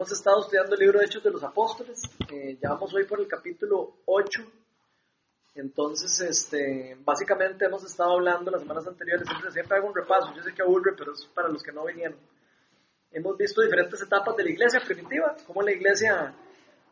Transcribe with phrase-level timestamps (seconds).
[0.00, 2.00] Hemos estado estudiando el libro de Hechos de los Apóstoles,
[2.32, 4.42] eh, ya vamos hoy por el capítulo 8.
[5.56, 10.54] Entonces, este, básicamente hemos estado hablando las semanas anteriores, siempre, hago un repaso, yo sé
[10.54, 12.16] que aburre, pero es para los que no vinieron.
[13.12, 16.34] Hemos visto diferentes etapas de la iglesia primitiva, cómo la iglesia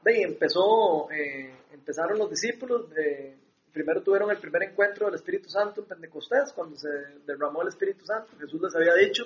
[0.05, 3.39] empezó, eh, empezaron los discípulos, de,
[3.73, 6.91] primero tuvieron el primer encuentro del Espíritu Santo en Pentecostés, cuando se
[7.25, 9.25] derramó el Espíritu Santo, Jesús les había dicho,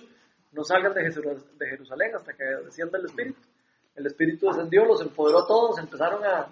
[0.53, 3.41] no salgan de Jerusalén hasta que descienda el Espíritu
[3.95, 6.49] el Espíritu descendió, los empoderó a todos, empezaron a,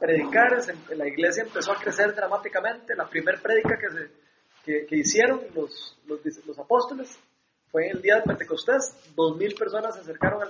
[0.00, 0.50] predicar,
[0.96, 3.78] la iglesia empezó a crecer dramáticamente, la primera prédica
[4.64, 7.16] que, que, hicieron los, los, apóstoles
[7.70, 10.42] fue el día de Pentecostés, dos mil personas se acercaron,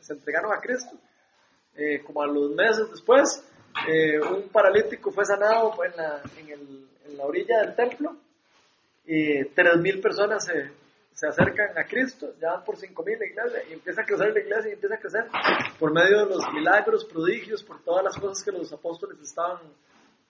[0.00, 0.96] se, entregaron a Cristo,
[1.76, 3.44] eh, como a los meses después,
[3.88, 8.16] eh, un paralítico fue sanado en la, en, en la orilla del templo,
[9.06, 10.72] y tres mil personas se,
[11.14, 14.40] se acercan a Cristo, ya van por 5.000 la iglesia, y empieza a crecer la
[14.40, 15.24] iglesia y empieza a crecer
[15.78, 19.58] por medio de los milagros, prodigios, por todas las cosas que los apóstoles estaban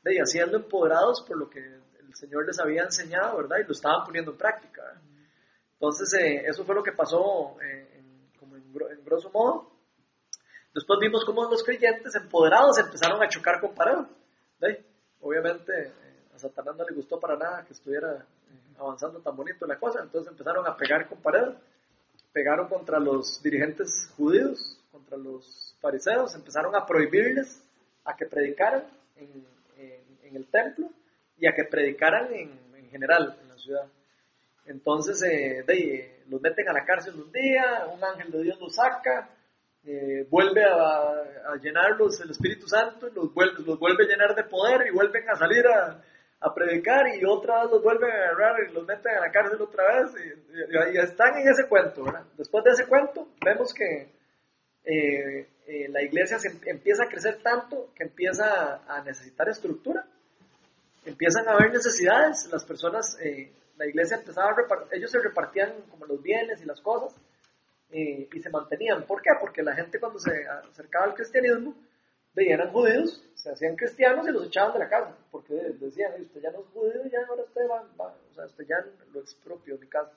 [0.03, 3.57] de, haciendo empoderados por lo que el Señor les había enseñado, ¿verdad?
[3.61, 4.83] Y lo estaban poniendo en práctica.
[5.73, 8.73] Entonces, eh, eso fue lo que pasó eh, en, como en,
[9.05, 9.71] grosso modo.
[10.75, 14.05] Después vimos cómo los creyentes empoderados empezaron a chocar con pared.
[15.21, 18.27] Obviamente, eh, a Satanás no le gustó para nada que estuviera
[18.79, 21.55] avanzando tan bonito la cosa, entonces empezaron a pegar con pared,
[22.33, 27.63] pegaron contra los dirigentes judíos, contra los fariseos, empezaron a prohibirles
[28.05, 28.85] a que predicaran
[29.17, 29.55] en,
[30.35, 30.91] el templo
[31.39, 32.59] y a que predicaran en,
[32.91, 33.87] general en la ciudad.
[34.67, 39.31] Entonces eh, los meten a la cárcel un día, un ángel de Dios los saca,
[39.85, 44.43] eh, vuelve a, a, llenarlos el Espíritu Santo, los vuelve, los vuelve a llenar de
[44.43, 46.03] poder y vuelven a salir a,
[46.45, 49.61] a predicar y otra vez los vuelven a agarrar y los meten a la cárcel
[49.63, 52.25] otra vez y, están en ese cuento, ¿verdad?
[52.37, 54.13] Después de ese cuento vemos que
[54.85, 60.05] eh, eh, la iglesia se em, empieza a crecer tanto que empieza a necesitar estructura,
[61.07, 65.73] empiezan a haber necesidades, las personas, eh, la iglesia empezaba a repartir, ellos se repartían
[65.91, 67.19] como los bienes y las cosas
[67.91, 69.07] y se mantenían.
[69.07, 69.31] ¿Por qué?
[69.41, 71.77] Porque la gente cuando se acercaba al cristianismo,
[72.37, 76.51] eran judíos se hacían cristianos y los echaban de la casa, porque decían, usted ya
[76.51, 78.77] no es judío, ya ahora usted va, o sea, usted ya
[79.13, 80.13] lo expropio mi casa.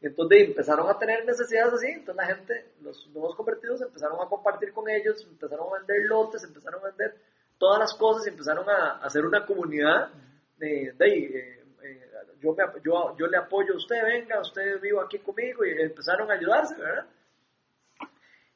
[0.00, 4.26] Y entonces empezaron a tener necesidades así, entonces la gente, los nuevos convertidos empezaron a
[4.26, 7.14] compartir con ellos, empezaron a vender lotes, empezaron a vender
[7.58, 10.08] todas las cosas y empezaron a, hacer una comunidad
[10.56, 15.04] de, de eh, eh, yo, me, yo, yo le apoyo a usted, venga, usted viva
[15.04, 17.06] aquí conmigo y empezaron a ayudarse, ¿verdad?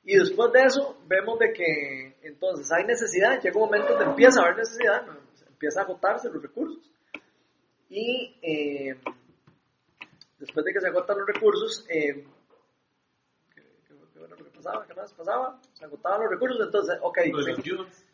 [0.09, 4.41] Y después de eso, vemos de que entonces hay necesidad, llega un momento donde empieza
[4.41, 5.03] a haber necesidad,
[5.49, 6.89] empieza a agotarse los recursos.
[7.89, 8.95] Y eh,
[10.39, 12.25] después de que se agotan los recursos, eh,
[13.53, 13.63] ¿qué,
[14.29, 14.87] lo que pasaba?
[14.87, 15.61] ¿Qué más pasaba?
[15.73, 17.19] Se agotaban los recursos, entonces, ok,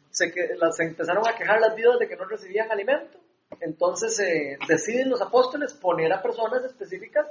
[0.09, 3.19] se, se, empezaron a quejar las viudas de que no recibían alimento.
[3.61, 7.27] Entonces eh, deciden los apóstoles poner a personas específicas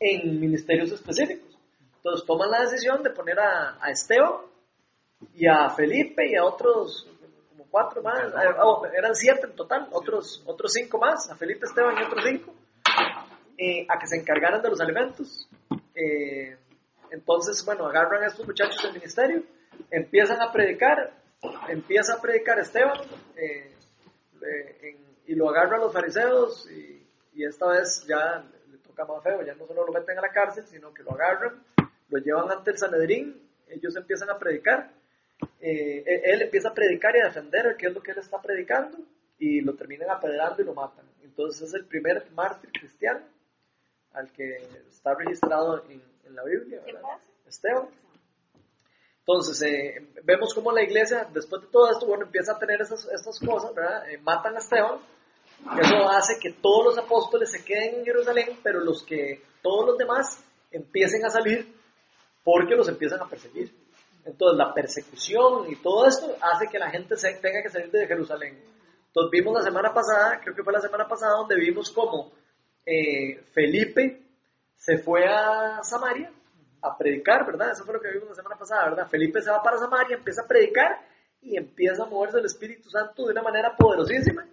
[0.00, 1.49] en ministerios específicos.
[2.02, 4.32] Entonces toman la decisión de poner a, a Esteban
[5.34, 7.06] y a Felipe y a otros,
[7.50, 11.66] como cuatro más, eh, oh, eran siete en total, otros, otros cinco más, a Felipe,
[11.66, 12.54] Esteban y otros cinco,
[13.58, 15.46] eh, a que se encargaran de los alimentos.
[15.94, 16.56] Eh,
[17.10, 19.42] entonces, bueno, agarran a estos muchachos del ministerio,
[19.90, 21.12] empiezan a predicar,
[21.68, 22.98] empieza a predicar Esteban
[25.26, 29.54] y lo agarran los fariseos y, y esta vez ya le toca más feo, ya
[29.54, 31.62] no solo lo meten a la cárcel, sino que lo agarran
[32.10, 34.90] lo llevan ante el Sanedrín, ellos empiezan a predicar,
[35.60, 38.40] eh, e-, él empieza a predicar y a defender qué es lo que él está
[38.40, 38.98] predicando
[39.38, 41.06] y lo terminan apedrando y lo matan.
[41.22, 43.20] Entonces es el primer mártir cristiano
[44.12, 44.56] al que
[44.88, 46.02] está registrado en,
[46.34, 47.18] la Biblia, ¿verdad?
[47.44, 47.88] Esteban.
[49.18, 53.04] Entonces, eh, vemos cómo la iglesia, después de todo esto, bueno, empieza a tener esas,
[53.06, 54.08] estas cosas, ¿verdad?
[54.08, 55.00] Eh, matan a Esteban.
[55.76, 59.98] Eso hace que todos los apóstoles se queden en Jerusalén, pero los que, todos los
[59.98, 60.40] demás
[60.70, 61.79] empiecen a salir
[62.44, 63.72] porque los empiezan a perseguir.
[64.24, 68.06] Entonces la persecución y todo esto hace que la gente se tenga que salir de
[68.06, 68.58] Jerusalén.
[69.06, 72.32] Entonces vimos la semana pasada, creo que fue la semana pasada, donde vimos cómo
[72.86, 74.22] eh, Felipe
[74.76, 76.30] se fue a Samaria
[76.82, 77.72] a predicar, ¿verdad?
[77.72, 79.08] Eso fue lo que vimos la semana pasada, ¿verdad?
[79.08, 81.00] Felipe se va para Samaria, empieza a predicar
[81.42, 84.46] y empieza a moverse el Espíritu Santo de una manera poderosísima.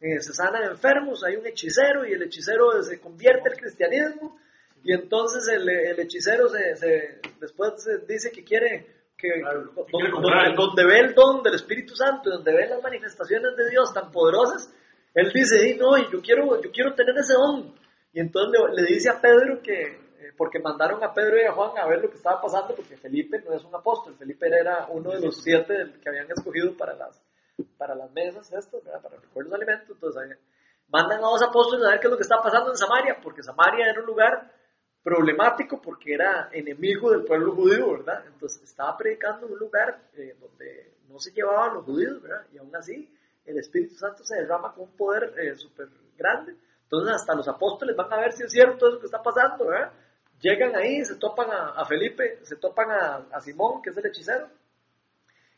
[0.00, 4.38] Eh, se sanan enfermos, hay un hechicero y el hechicero se convierte al cristianismo
[4.82, 7.72] y entonces el, hechicero se, después
[8.06, 8.86] dice que quiere
[9.16, 9.28] que
[10.56, 14.74] donde, ve el don del Espíritu Santo, donde ve las manifestaciones de Dios tan poderosas,
[15.14, 17.74] él dice, no, yo quiero, yo quiero tener ese don.
[18.12, 21.76] Y entonces le, dice a Pedro que, eh, porque mandaron a Pedro y a Juan
[21.76, 25.10] a ver lo que estaba pasando, porque Felipe no es un apóstol, Felipe era uno
[25.10, 27.22] de los siete que habían escogido para las,
[27.76, 30.38] para las mesas estas, para recoger los alimentos, entonces
[30.88, 33.42] mandan a dos apóstoles a ver qué es lo que está pasando en Samaria, porque
[33.42, 34.50] Samaria era un lugar
[35.02, 38.24] problemático porque era enemigo del pueblo judío, ¿verdad?
[38.26, 42.46] Entonces estaba predicando en un lugar eh, donde no se llevaban los judíos, ¿verdad?
[42.52, 43.12] Y aún así
[43.44, 46.54] el Espíritu Santo se derrama con un poder eh, súper grande.
[46.82, 49.92] Entonces hasta los apóstoles van a ver si es cierto eso que está pasando, ¿verdad?
[50.40, 54.48] Llegan ahí, se topan a, Felipe, se topan a, Simón, que es el hechicero,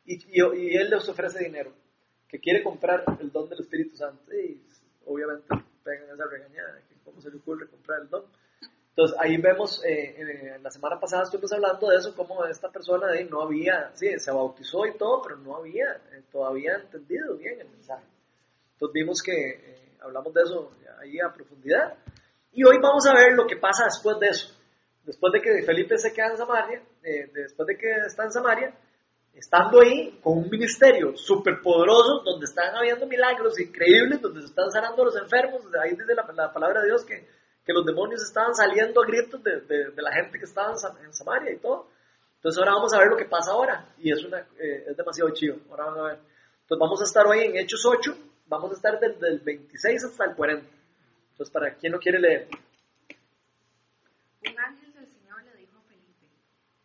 [0.04, 1.72] y, y, él les ofrece dinero,
[2.28, 4.34] que quiere comprar el don del Espíritu Santo.
[4.34, 4.60] Y
[5.06, 5.46] obviamente
[5.84, 8.24] pegan esa regañada, cómo se le ocurre comprar el don.
[8.94, 13.06] Entonces ahí vemos, eh, eh, la semana pasada estuvimos hablando de eso, cómo esta persona
[13.06, 17.58] de no había, sí, se bautizó y todo, pero no había eh, todavía entendido bien
[17.58, 18.04] el mensaje.
[18.74, 21.94] Entonces vimos que hablamos de eso ahí a profundidad.
[22.52, 24.54] Y hoy vamos a ver lo que pasa después de eso.
[25.04, 26.82] Después de que Felipe se queda en Samaria,
[27.32, 28.74] después de que está en Samaria,
[29.32, 34.70] estando ahí con un ministerio súper poderoso, donde están habiendo milagros increíbles, donde se están
[34.70, 37.26] sanando los enfermos, ahí dice la, la palabra de Dios que
[37.64, 41.52] que los demonios estaban saliendo a gritos de, de, la gente que estaba en, Samaria
[41.52, 41.88] y todo.
[42.36, 45.30] Entonces ahora vamos a ver lo que pasa ahora y es, una, eh, es demasiado
[45.30, 45.56] chido.
[45.70, 46.18] Ahora van a ver.
[46.62, 48.16] Entonces vamos a estar hoy en Hechos 8,
[48.48, 50.66] vamos a estar desde el 26 hasta el 40.
[51.30, 52.48] Entonces para quien no quiere leer.
[54.44, 56.26] Un ángel del Señor le dijo a Felipe,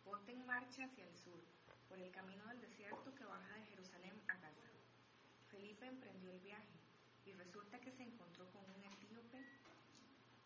[0.04, 1.40] ponte en marcha hacia el sur,
[1.88, 4.70] por el camino del desierto que baja de Jerusalén a Gaza.
[5.50, 6.78] Felipe emprendió el viaje
[7.26, 9.44] y resulta que se encontró con un etíope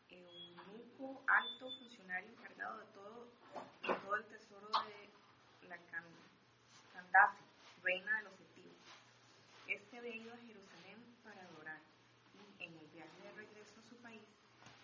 [0.08, 0.91] eunuco
[1.26, 3.28] alto funcionario encargado de todo,
[3.82, 5.76] todo el tesoro de la
[6.93, 7.43] Candace,
[7.82, 8.32] reina de los.
[9.66, 11.81] Este había ido a Jerusalén para adorar
[12.34, 14.22] y en el viaje de regreso a su país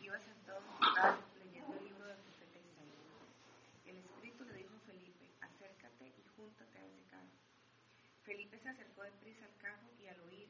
[0.01, 3.05] iba sentado en leyendo el libro del profeta Isaías.
[3.87, 7.29] El Espíritu le dijo a Felipe, acércate y júntate a ese carro.
[8.25, 10.49] Felipe se acercó deprisa al carro y al oír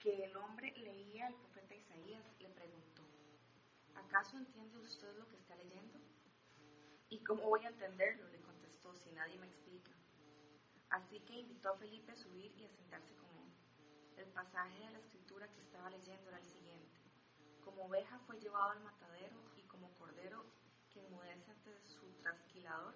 [0.00, 2.97] que el hombre leía al profeta Isaías, le preguntó,
[3.98, 5.98] ¿acaso entiende usted lo que está leyendo?
[7.08, 8.28] ¿Y cómo voy a entenderlo?
[8.28, 9.92] le contestó, si nadie me explica.
[10.90, 13.52] Así que invitó a Felipe a subir y a sentarse con él.
[14.16, 16.98] El pasaje de la escritura que estaba leyendo era el siguiente.
[17.60, 20.44] Como oveja fue llevado al matadero y como cordero
[20.90, 22.94] que enmudece ante su trasquilador,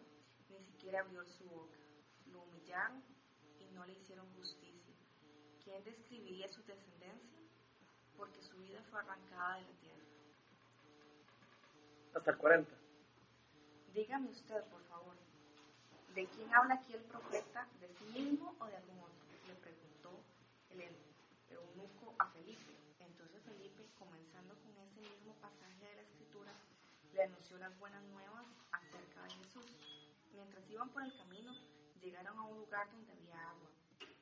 [0.49, 1.79] ni siquiera abrió su boca.
[2.27, 3.03] Lo humillaron
[3.59, 4.95] y no le hicieron justicia.
[5.63, 7.41] ¿Quién describiría su descendencia?
[8.17, 10.12] Porque su vida fue arrancada de la tierra
[12.15, 12.71] hasta el 40.
[13.95, 15.17] Dígame usted, por favor,
[16.15, 17.69] ¿de quién habla aquí el profeta?
[17.81, 19.27] ¿De sí mismo o de algún otro?
[19.47, 20.25] Le preguntó
[20.71, 20.83] el
[21.51, 22.73] eunuco a Felipe.
[23.01, 26.53] Entonces Felipe, comenzando con ese mismo pasaje de la escritura,
[27.13, 29.77] le anunció las buenas nuevas acerca de Jesús.
[30.33, 31.53] Mientras iban por el camino,
[32.01, 33.71] llegaron a un lugar donde había agua.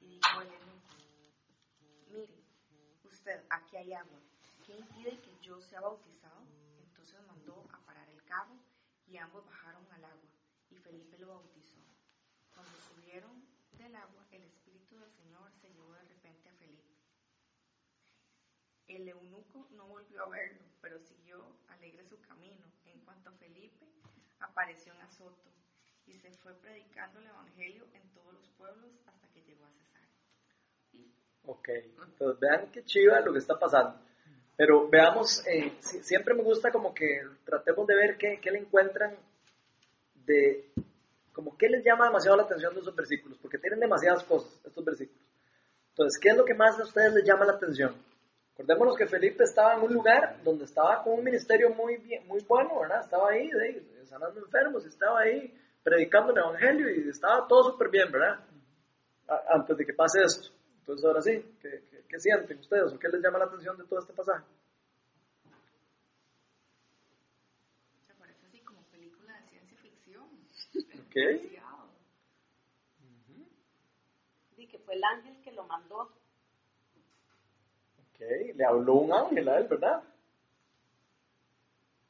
[0.01, 0.97] Y dijo el eunuco,
[2.11, 2.35] mire,
[3.05, 4.19] usted, aquí hay agua.
[4.67, 6.43] ¿Qué impide que yo sea bautizado?
[7.31, 8.59] Mandó a parar el carro
[9.07, 10.31] y ambos bajaron al agua
[10.69, 11.79] y Felipe lo bautizó.
[12.53, 13.45] Cuando subieron
[13.79, 16.97] del agua, el Espíritu del Señor se llevó de repente a Felipe.
[18.89, 22.67] El eunuco no volvió a verlo, pero siguió alegre su camino.
[22.85, 23.87] En cuanto a Felipe,
[24.41, 25.51] apareció en Azoto
[26.07, 30.03] y se fue predicando el Evangelio en todos los pueblos hasta que llegó a Cesar.
[31.45, 34.10] Ok, entonces vean qué chiva lo que está pasando.
[34.61, 39.17] Pero veamos, eh, siempre me gusta como que tratemos de ver qué, qué, le encuentran
[40.27, 40.71] de,
[41.33, 44.85] como qué les llama demasiado la atención de esos versículos, porque tienen demasiadas cosas estos
[44.85, 45.27] versículos.
[45.89, 47.95] Entonces, ¿qué es lo que más a ustedes les llama la atención?
[48.53, 52.45] Acordémonos que Felipe estaba en un lugar donde estaba con un ministerio muy, bien, muy
[52.47, 53.01] bueno, ¿verdad?
[53.01, 53.49] Estaba ahí,
[54.05, 58.45] sanando enfermos, estaba ahí predicando el Evangelio y estaba todo súper bien, ¿verdad?
[59.55, 60.51] antes de que pase esto.
[60.81, 64.01] Entonces, ahora sí, ¿qué, qué, sienten ustedes o qué les llama la atención de todo
[64.01, 64.45] este pasaje?
[68.07, 70.25] Se parece así como película de ciencia ficción.
[71.07, 71.17] Ok.
[74.57, 76.03] Sí, que fue el ángel que lo mandó.
[78.13, 78.21] Ok,
[78.55, 80.03] le habló un ángel a él, ¿verdad?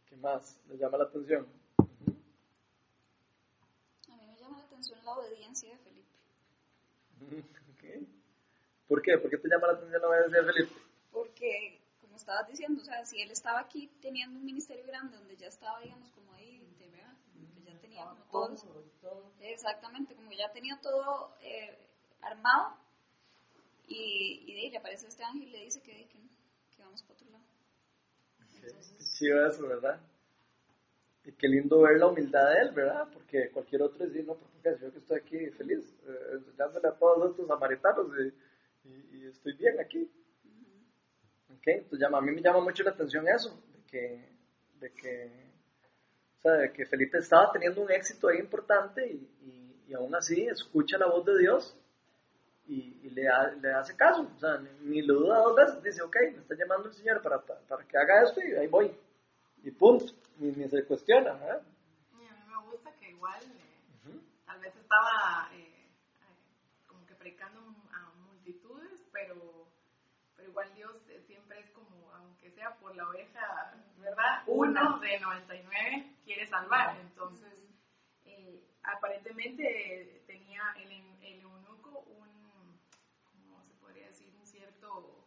[0.09, 1.47] ¿Qué más les llama la atención?
[4.09, 6.09] A mí me llama la atención la obediencia de Felipe.
[7.77, 8.20] Okay.
[8.91, 9.17] ¿Por qué?
[9.19, 10.75] ¿Por qué te llama la atención la obediencia de Felipe?
[11.13, 15.37] Porque, como estabas diciendo, o sea, si él estaba aquí teniendo un ministerio grande donde
[15.37, 17.15] ya estaba, digamos, como ahí, ¿verdad?
[17.55, 18.67] que ya tenía como todos,
[19.43, 21.79] exactamente, como ya tenía todo eh,
[22.21, 22.79] armado,
[23.87, 26.19] y, y de ahí le aparece este ángel y le dice que, que,
[26.77, 27.45] que vamos para otro lado.
[28.57, 30.01] Entonces, sí, eso, ¿verdad?
[31.25, 33.07] y qué lindo ver la humildad de él, ¿verdad?
[33.13, 37.31] Porque cualquier otro dice, no, porque yo que estoy aquí feliz, eh, enseñándole a todos
[37.31, 38.50] estos samaritanos y
[39.31, 40.11] estoy bien aquí.
[41.51, 41.67] ¿Ok?
[41.67, 44.29] Entonces llama, a mí me llama mucho la atención eso, de que,
[44.79, 45.51] de que,
[46.39, 50.15] o sea, de que Felipe estaba teniendo un éxito ahí importante y, y, y aún
[50.15, 51.77] así escucha la voz de Dios
[52.67, 56.03] y, y le, ha- le hace caso, o sea, ni, lo duda dos veces, dice,
[56.03, 58.93] ok, me está llamando el Señor para, para que haga esto y ahí voy,
[59.65, 60.07] y punto,
[60.39, 61.63] ni, se cuestiona, ¿verdad?
[62.13, 64.21] Y a mí me gusta que igual, eh, Ujú.
[64.47, 67.61] tal vez estaba eh, eh, como que predicando
[67.93, 69.67] a multitudes, pero,
[70.37, 74.43] pero igual Dios eh, siempre es como, aunque sea por la oveja, ¿verdad?
[74.47, 76.99] Uno de 99 quiere salvar.
[77.01, 77.57] Entonces,
[78.25, 80.91] eh, aparentemente tenía el,
[81.23, 82.79] el eunuco un,
[83.25, 84.33] ¿cómo se podría decir?
[84.39, 85.25] Un cierto,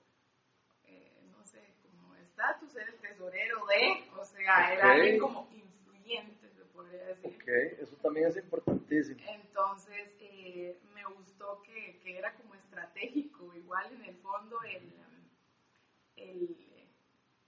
[0.86, 4.92] eh, no sé, como estatus, era el tesorero de, o sea, era Ok.
[4.92, 7.26] alguien como influyente, se podría decir.
[7.34, 7.48] Ok,
[7.82, 9.22] eso también es importantísimo.
[9.28, 14.94] Entonces, eh, me gustó que, que era como estratégico, igual en el fondo, el,
[16.24, 16.56] el,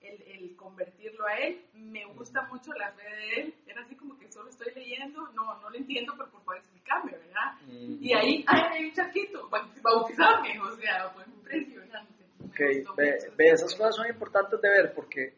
[0.02, 1.66] el, el convertirlo a él.
[1.74, 3.54] Me gusta mucho la fe de él.
[3.68, 7.12] Era así como que solo estoy leyendo, no, no lo entiendo, pero por favor explícame,
[7.12, 7.54] ¿verdad?
[7.68, 7.98] Mm.
[8.04, 12.26] Y ahí, ay, hay un charquito, bautizarme, o sea, fue impresionante.
[12.46, 15.34] Ok, ve, esas cosas son importantes de ver porque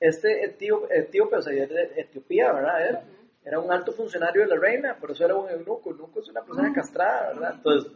[0.00, 2.88] este etío- etíope, o sea, de Etiopía, ¿verdad?
[2.88, 3.04] Era,
[3.44, 5.90] era un alto funcionario de la reina, por eso era un eunuco.
[5.90, 7.54] Eunuco es una persona castrada, ¿verdad?
[7.56, 7.92] Entonces,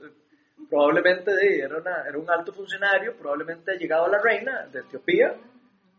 [0.69, 4.81] probablemente de, era, una- era un alto funcionario, probablemente ha llegado a la reina de
[4.81, 5.35] Etiopía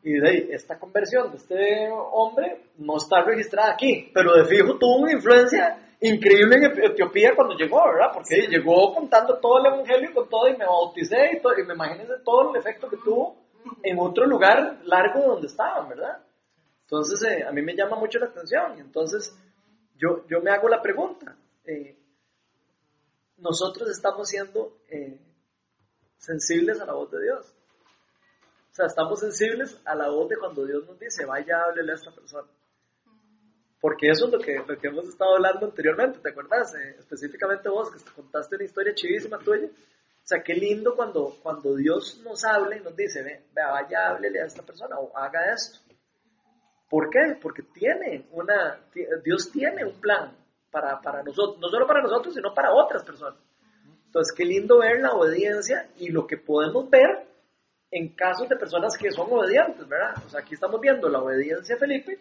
[0.04, 4.98] y de esta conversión de este hombre no está registrada aquí, pero de fijo tuvo
[4.98, 8.12] una influencia increíble en Etiopía cuando llegó, ¿verdad?
[8.14, 11.74] Porque llegó contando todo el evangelio con todo y me bauticé y, todo, y me
[11.74, 13.36] imagínense todo el efecto que tuvo
[13.84, 16.20] en otro lugar largo de donde estaban, ¿verdad?
[16.84, 19.36] Entonces, eh, a mí me llama mucho la atención entonces
[19.98, 21.98] yo, yo me hago la pregunta, eh,
[23.38, 25.20] nosotros estamos siendo eh,
[26.18, 27.54] sensibles a la voz de Dios.
[28.72, 31.96] O sea, estamos sensibles a la voz de cuando Dios nos dice, vaya, háblele a
[31.96, 32.48] esta persona.
[33.80, 36.74] Porque eso es lo que, lo que hemos estado hablando anteriormente, ¿te acuerdas?
[36.76, 39.68] Eh, específicamente vos, que te contaste una historia chivísima tuya.
[39.68, 44.42] O sea, qué lindo cuando, cuando Dios nos habla y nos dice, ve, vaya, háblele
[44.42, 45.80] a esta persona o haga esto.
[46.90, 47.38] ¿Por qué?
[47.42, 48.80] Porque tiene una,
[49.24, 50.36] Dios tiene un plan
[50.80, 53.40] para, para nosotros, no solo para nosotros, sino para otras personas.
[54.06, 57.26] Entonces, qué lindo ver la obediencia y lo que podemos ver
[57.90, 60.24] en casos de personas que son obedientes, ¿verdad?
[60.26, 62.20] O sea, aquí estamos viendo la obediencia Felipe,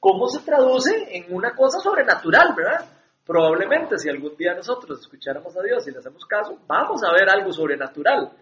[0.00, 2.86] cómo se traduce en una cosa sobrenatural, ¿verdad?
[3.24, 7.28] Probablemente si algún día nosotros escucháramos a Dios y le hacemos caso, vamos a ver
[7.30, 8.32] algo sobrenatural.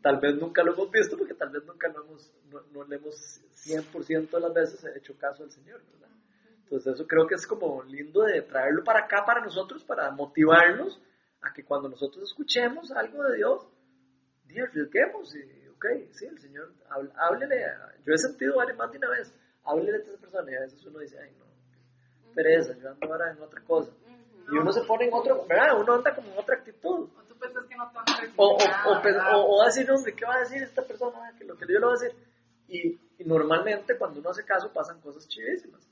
[0.00, 2.96] Tal vez nunca lo hemos visto porque tal vez nunca lo hemos, no, no le
[2.96, 3.14] hemos
[3.66, 6.09] 100% de las veces hecho caso al Señor, ¿verdad?
[6.70, 11.00] Entonces eso creo que es como lindo de traerlo para acá para nosotros, para motivarnos
[11.42, 13.66] a que cuando nosotros escuchemos algo de Dios,
[14.48, 16.72] y arriesguemos y, ok, sí, el Señor,
[17.16, 17.64] háblele,
[18.04, 19.34] yo he sentido varias más de una vez,
[19.64, 21.44] háblele a esa persona y a veces uno dice, ay no,
[22.34, 23.90] pereza, yo ando ahora en otra cosa.
[24.52, 25.80] Y uno se pone en otro, ¿verdad?
[25.80, 27.08] Uno anda como en otra actitud.
[27.16, 30.12] O tú pensás que no te van a O, o, o, o- o decir, hombre,
[30.14, 31.32] ¿qué va a decir esta persona?
[31.38, 32.16] Que lo que yo le voy a decir.
[32.68, 35.88] Y, y normalmente cuando uno hace caso pasan cosas chivísimas.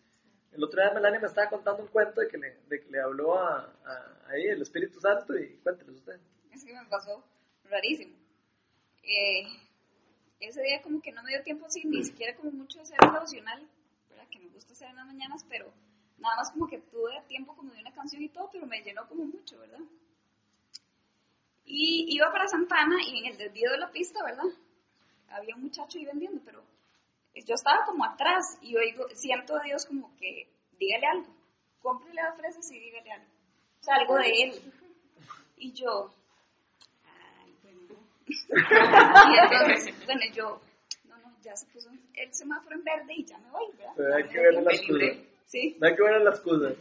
[0.53, 3.01] El otro día Melania me estaba contando un cuento de que le, de que le
[3.01, 6.19] habló a, a- ahí el Espíritu Santo y cuénteles usted.
[6.53, 7.23] Es que me pasó
[7.65, 8.17] rarísimo.
[9.03, 9.47] Eh,
[10.41, 12.99] ese día como que no me dio tiempo así, ni siquiera como mucho de hacer
[13.01, 13.69] devocional,
[14.11, 14.29] ¿verdad?
[14.31, 15.73] Que me gusta hacer en las mañanas, pero
[16.19, 19.07] nada más como que tuve tiempo como de una canción y todo, pero me llenó
[19.09, 19.81] como mucho, ¿verdad?
[21.65, 24.45] Y iba para Santana y en el desvío de la pista, ¿verdad?
[25.29, 26.63] Había un muchacho ahí vendiendo, pero
[27.45, 31.35] yo estaba como atrás y oigo, siento a Dios como que dígale algo,
[31.81, 33.27] cómprele las fresas y dígale algo.
[33.81, 34.73] O sea, algo de él.
[35.57, 36.11] Y yo,
[37.05, 37.95] ay, bueno.
[38.29, 40.61] y entonces, bueno, yo,
[41.05, 43.93] no, no, ya se puso el semáforo en verde y ya me voy, ¿verdad?
[43.97, 45.05] Pero hay que me ver dio la tiempo excusa.
[45.05, 45.29] libre.
[45.47, 45.79] Sí.
[45.81, 46.75] Hay que ver las cosas.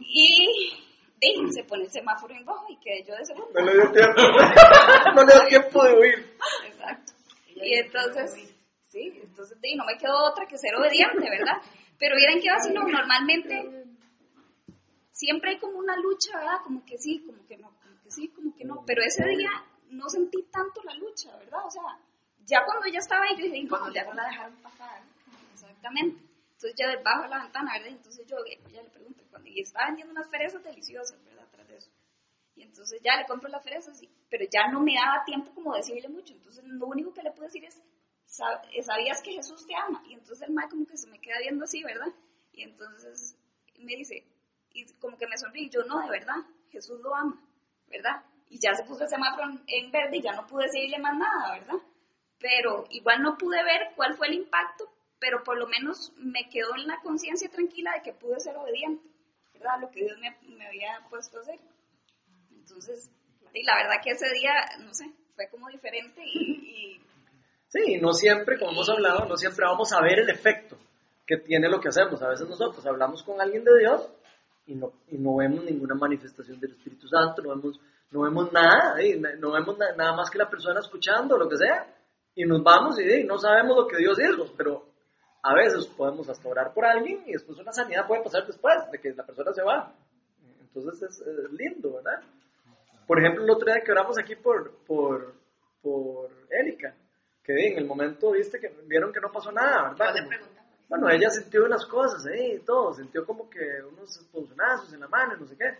[0.00, 0.72] Y
[1.20, 3.50] de, se pone el semáforo en rojo y quedé yo de segundo.
[3.54, 4.22] No le dio tiempo.
[5.14, 6.36] no le dio tiempo de huir.
[6.66, 7.12] Exacto.
[7.54, 8.54] Y entonces,
[8.90, 11.56] sí, entonces de, no me quedó otra que ser obediente, ¿verdad?
[11.98, 13.86] Pero miren que así no, normalmente
[15.12, 16.58] siempre hay como una lucha, ¿verdad?
[16.64, 18.82] Como que sí, como que no, como que sí, como que no.
[18.86, 19.50] Pero ese día
[19.90, 21.60] no sentí tanto la lucha, ¿verdad?
[21.66, 21.82] O sea,
[22.46, 25.02] ya cuando ya estaba ahí, yo dije, no, ya no la dejaron pasar.
[25.52, 26.22] Exactamente.
[26.54, 27.88] Entonces ya bajo la ventana, ¿verdad?
[27.88, 28.36] Entonces yo
[28.72, 31.46] ya le pregunto, cuando, y estaba vendiendo unas fresas deliciosas, ¿verdad?
[31.50, 31.90] Tras de eso.
[32.56, 35.74] Y entonces ya le compro las fresas, y- pero ya no me daba tiempo como
[35.74, 36.34] decirle mucho.
[36.34, 37.89] Entonces lo único que le puedo decir es, "Sab- eh,
[38.30, 40.02] ¿sabías que Jesús te ama?
[40.08, 42.08] Y entonces el mal como que se me queda viendo así, ¿verdad?
[42.52, 43.36] Y entonces
[43.78, 44.24] me dice,
[44.72, 46.36] y como que me sonríe, yo no, de verdad,
[46.70, 47.40] Jesús lo ama,
[47.88, 48.22] ¿verdad?
[48.48, 51.58] Y ya se puso el semáforo en- verde y ya no pude seguirle más nada,
[51.58, 51.76] ¿verdad?
[52.38, 56.74] Pero igual no pude ver cuál fue el impacto, pero por lo menos me quedó
[56.76, 59.06] en la conciencia tranquila de que pude ser obediente,
[59.54, 59.80] ¿verdad?
[59.80, 61.60] Lo que Dios me, había puesto a hacer.
[62.50, 63.10] Entonces,
[63.52, 67.00] y la verdad que ese día, no sé, fue como diferente y
[67.72, 70.76] Sí, no siempre, como hemos hablado, no siempre vamos a ver el efecto
[71.26, 72.20] que tiene lo que hacemos.
[72.22, 74.08] A veces nosotros hablamos con alguien de Dios
[74.66, 78.96] y no, y no vemos ninguna manifestación del Espíritu Santo, no vemos, no vemos nada,
[79.38, 81.86] no vemos na- nada más que la persona escuchando, lo que sea,
[82.34, 84.84] y nos vamos y no sabemos lo que Dios hizo, pero
[85.42, 88.98] a veces podemos hasta orar por alguien y después una sanidad puede pasar después de
[88.98, 89.92] que la persona se va.
[90.60, 92.20] Entonces es, es lindo, ¿verdad?
[93.06, 95.34] Por ejemplo, el otro día que oramos aquí por, por,
[95.82, 96.94] por Erika,
[97.54, 100.14] que en el momento, viste, que vieron que no pasó nada, ¿verdad?
[100.24, 102.54] Como- bueno, ella sintió unas cosas, ¿eh?
[102.56, 103.60] Y todo, sintió como que
[103.92, 105.76] unos punzonazos en la mano, y no sé qué,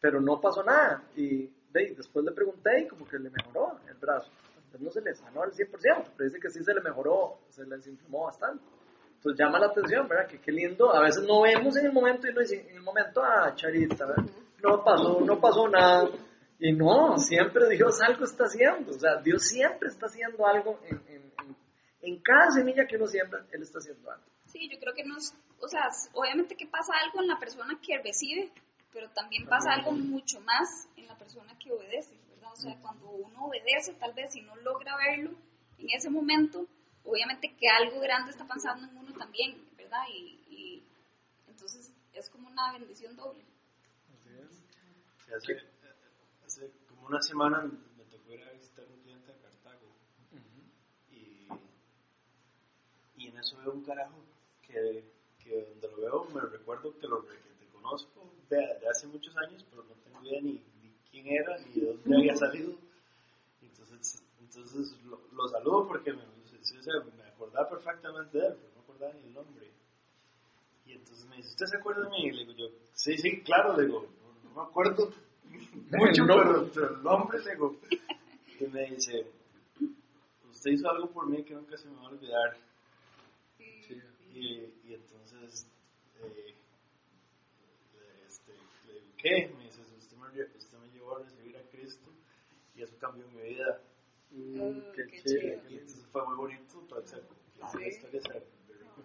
[0.00, 1.02] pero no pasó nada.
[1.14, 4.30] Y de ahí, después le pregunté y como que le mejoró el brazo.
[4.56, 7.64] Entonces no se le sanó al 100%, pero dice que sí se le mejoró, se
[7.64, 8.64] le desinflamó bastante.
[9.16, 10.26] Entonces llama la atención, ¿verdad?
[10.28, 10.92] Que qué lindo.
[10.94, 14.06] A veces no vemos en el momento y no dice, en el momento, ah, Charita.
[14.62, 16.08] No pasó, no pasó nada.
[16.58, 18.90] Y no, siempre Dios algo está haciendo.
[18.90, 21.56] O sea, Dios siempre está haciendo algo en, en, en,
[22.00, 24.24] en cada semilla que uno siembra, Él está haciendo algo.
[24.46, 27.98] Sí, yo creo que nos, o sea, obviamente que pasa algo en la persona que
[27.98, 28.50] recibe,
[28.92, 32.52] pero también pasa algo mucho más en la persona que obedece, ¿verdad?
[32.52, 35.30] O sea, cuando uno obedece, tal vez si no logra verlo
[35.78, 36.66] en ese momento,
[37.04, 40.02] obviamente que algo grande está pasando en uno también, ¿verdad?
[40.12, 40.82] Y, y
[41.46, 43.44] entonces es como una bendición doble.
[44.24, 45.77] Sí, hace, hace como
[47.08, 47.62] una semana
[47.96, 49.86] me tocó ir a visitar un cliente a Cartago
[51.10, 51.48] y,
[53.16, 54.22] y en eso veo un carajo
[54.60, 55.10] que,
[55.42, 59.34] que donde lo veo me recuerdo que lo que te conozco de, de hace muchos
[59.38, 62.74] años, pero no tengo idea ni, ni quién era ni de dónde había salido.
[63.62, 68.74] Entonces, entonces lo, lo saludo porque me, o sea, me acordaba perfectamente de él, pero
[68.74, 69.70] no acordaba ni el nombre.
[70.84, 72.26] Y entonces me dice, ¿usted se acuerda de mí?
[72.26, 75.10] Y le digo yo, sí, sí, claro, le digo, no, no me acuerdo
[75.90, 76.34] mucho, No.
[76.36, 77.76] pero, pero el nombre, le digo.
[78.60, 79.26] Y me dice,
[80.50, 82.56] usted hizo algo por mí que nunca se me va a olvidar.
[83.58, 84.40] Y,
[84.84, 85.66] y entonces,
[86.20, 86.54] eh,
[87.94, 88.52] le- este,
[88.86, 89.48] le digo, ¿qué?
[89.56, 92.10] Me dice, usted me, usted me llevó a recibir a Cristo
[92.74, 93.80] y eso cambió mi vida.
[94.30, 95.52] Mm, Oh, qué qué chido.
[95.70, 97.78] entonces fue muy bonito, para la Sí.
[97.88, 98.57] historia se-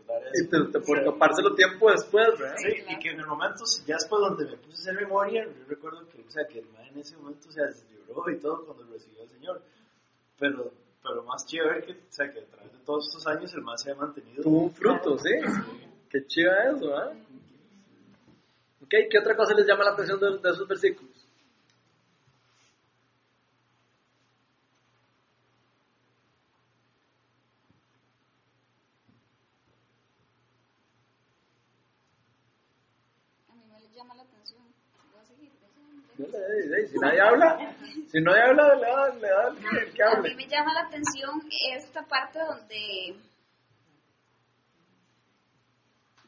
[0.08, 0.50] recordar Y eso.
[0.50, 2.56] te, te por topárselo tiempo después, ¿verdad?
[2.58, 5.66] Sí, y que en el momento, ya después donde me puse a hacer memoria, yo
[5.68, 7.62] recuerdo que, o sea, que el man en ese momento, o se
[8.08, 9.62] lloró y todo cuando recibió al Señor.
[10.39, 13.54] Pero, pero más chido ver que, o sea, que a través de todos estos años
[13.54, 14.44] el man se ha mantenido.
[14.44, 15.30] Tuvo un fruto, ¿sí?
[16.10, 17.13] Qué chido eso, ¿ah?
[18.82, 21.12] Ok, ¿qué otra cosa les llama la atención de, de esos versículos?
[33.50, 34.62] A mí me llama la atención.
[35.12, 35.52] Voy a seguir.
[36.18, 37.76] No le- le- Si nadie habla,
[38.08, 39.48] si nadie habla, le da, le da
[39.82, 40.36] el que A mí hable.
[40.36, 41.42] me llama la atención
[41.76, 43.16] esta parte donde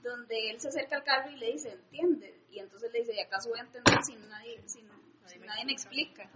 [0.01, 2.45] donde él se acerca al carro y le dice, ¿entiende?
[2.51, 4.79] Y entonces le dice, ¿y acaso voy a entender si nadie, si,
[5.25, 6.29] si nadie me explica?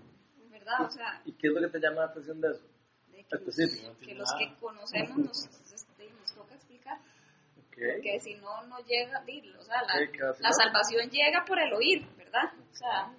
[0.49, 0.81] ¿Verdad?
[0.81, 2.65] O sea, ¿Y qué es lo que te llama la atención de eso?
[3.11, 6.97] de que, los, Específico, que los que conocemos nos, este, nos toca explicar.
[6.97, 7.77] Ok.
[7.93, 9.93] Porque si no, no llega, o sea, la,
[10.31, 12.51] así la salvación llega por el oír, ¿verdad?
[12.71, 13.13] O sea,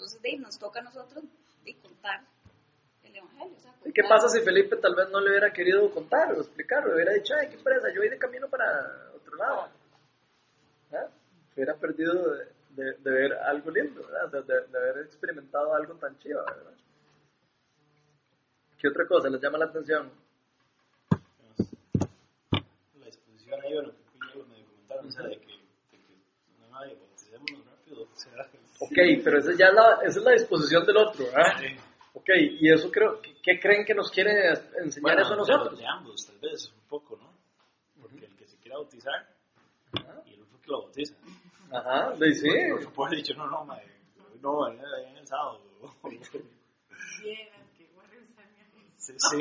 [0.00, 1.22] entonces di, nos toca a nosotros
[1.62, 2.22] di, contar
[3.04, 3.54] el Evangelio.
[3.54, 6.32] O sea, ¿Y qué contar- pasa si Felipe tal vez no le hubiera querido contar
[6.32, 6.88] o explicar?
[6.88, 9.68] O hubiera dicho, ay, qué presa, yo voy de camino para otro lado.
[10.92, 11.06] ¿Ah?
[11.52, 14.30] Se hubiera perdido de, de- de ver algo lindo, ¿verdad?
[14.42, 16.72] De, de- de haber experimentado algo tan chido, ¿verdad?
[18.78, 20.10] ¿Qué otra cosa les llama la atención?
[22.98, 26.14] La disposición ahí, bueno, que me comentaron, o sea, de que, de que
[26.58, 28.32] no, no, bauticémonos rápido, o sea,
[28.80, 31.58] Ok, pero esa, ya es la, esa es la disposición del otro, ¿verdad?
[31.60, 31.76] sí.
[32.12, 34.32] Ok, y eso creo, ¿qué, qué creen que nos quiere
[34.82, 35.78] enseñar Bueno, eso a nosotros?
[35.78, 37.30] De ambos, tal vez, un poco, ¿no?
[38.00, 39.28] Porque el que se quiera bautizar
[39.92, 40.22] Ajá.
[40.26, 41.14] y el otro que lo bautiza.
[41.70, 42.48] Ajá, de- sí.
[42.70, 43.84] Porque puede haber dicho, no, no, mae,
[44.42, 45.60] no, en el, en el sábado.
[47.22, 49.36] Vieran que voy a revisar mi sí, sí.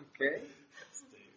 [0.00, 0.20] Ok.
[0.90, 1.30] Este,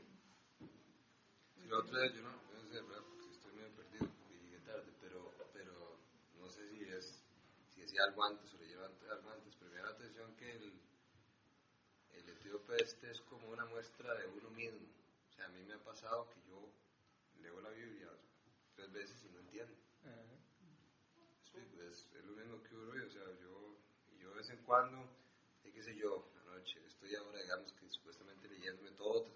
[1.64, 3.04] Y la otra vez, yo no, yo no sé, ¿verdad?
[3.08, 5.98] Porque estoy medio perdido y llegué tarde, pero, pero
[6.40, 7.22] no sé si es,
[8.00, 10.74] algo antes o le lleva algo antes, pero me da la atención que el,
[12.14, 14.88] el etíope este es como una muestra de uno mismo.
[15.30, 16.70] O sea, a mí me ha pasado que yo
[17.42, 18.10] leo la Biblia
[18.76, 19.76] tres veces y no entiendo.
[21.42, 23.78] explico, es, es lo mismo que uno, o sea, yo,
[24.20, 25.10] yo de vez en cuando,
[25.64, 29.32] eh, qué sé yo, anoche, estoy ahora, digamos, que supuestamente leyéndome todo el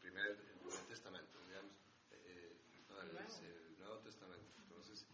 [0.00, 1.72] primer, el primer testamento, digamos,
[2.12, 2.56] eh,
[2.90, 5.04] no, el, el Nuevo Testamento, entonces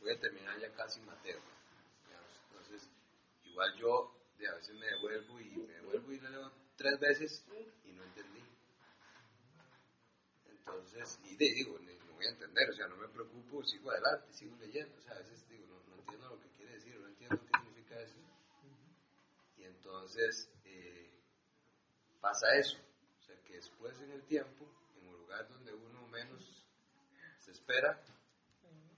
[0.00, 1.40] voy a terminar ya casi Mateo,
[3.52, 7.44] igual yo de, a veces me devuelvo y me devuelvo y le leo tres veces
[7.84, 8.42] y no entendí.
[10.48, 14.32] Entonces, y de- digo, no voy a entender, o sea, no me preocupo, sigo adelante,
[14.32, 17.08] sigo leyendo, o sea, a veces digo, no, no entiendo lo que quiere decir, no
[17.08, 18.18] entiendo qué significa eso.
[19.58, 21.10] Y entonces eh,
[22.20, 22.78] pasa eso,
[23.20, 26.64] o sea, que después en el tiempo, en un lugar donde uno menos
[27.38, 28.00] se espera,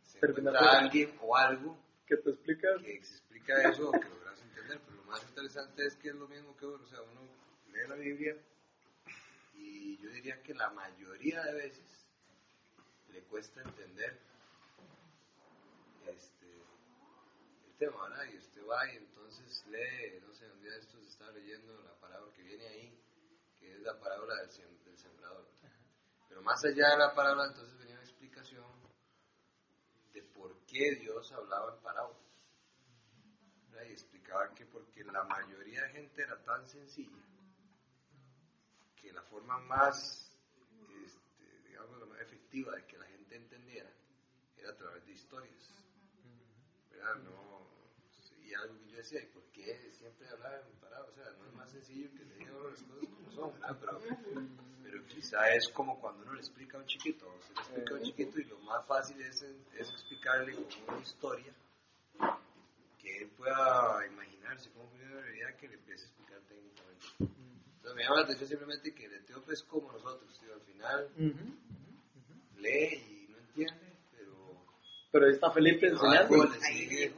[0.04, 2.82] se encuentra alguien o algo ¿Qué te explicas?
[2.82, 4.23] que explica eso que logras
[4.64, 7.20] entender, pero lo más interesante es que es lo mismo que uno, o sea, uno
[7.72, 8.36] lee la Biblia
[9.54, 12.06] y yo diría que la mayoría de veces
[13.12, 14.18] le cuesta entender
[16.06, 16.46] este,
[17.66, 18.24] el tema, ¿verdad?
[18.32, 21.94] Y usted va y entonces lee, no sé, un día de estos estaba leyendo la
[22.00, 22.98] parábola que viene ahí,
[23.60, 25.46] que es la parábola del, sem- del sembrador.
[26.28, 28.64] Pero más allá de la parábola, entonces venía una explicación
[30.12, 32.22] de por qué Dios hablaba en parábolas.
[33.70, 33.84] ¿verdad?
[33.86, 33.92] Y
[34.24, 37.22] explicaba que porque la mayoría de gente era tan sencilla
[38.96, 40.34] que la forma más,
[41.04, 43.90] este, digamos, la más efectiva de que la gente entendiera
[44.56, 45.70] era a través de historias.
[46.90, 47.16] ¿verdad?
[47.16, 47.68] No,
[48.42, 51.12] y algo que yo decía, ¿y por qué siempre hablar en parábolas?
[51.12, 53.52] O sea, no es más sencillo que le diga a uno las cosas como son,
[53.60, 53.78] ¿verdad?
[53.80, 54.00] Pero,
[54.82, 57.96] pero quizá es como cuando uno le explica a un chiquito, se le explica a
[57.98, 61.54] un chiquito y lo más fácil es, es explicarle como una historia
[63.04, 67.06] que él pueda imaginarse cómo funciona la realidad que le empiece a explicar técnicamente.
[67.20, 71.08] Entonces me llama la atención simplemente que el etíope es como nosotros, tío, al final
[72.56, 74.64] lee y no entiende, pero
[75.12, 76.18] Pero ahí está Felipe enseñando.
[76.42, 77.14] algo le sigue,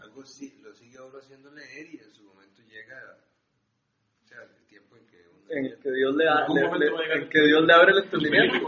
[0.00, 3.18] algo sí, lo sigue a uno haciendo leer y en su momento llega,
[4.24, 7.14] o sea, el tiempo en que uno En el que Dios le, da- le- le-
[7.22, 8.66] en que Dios le abre el entendimiento.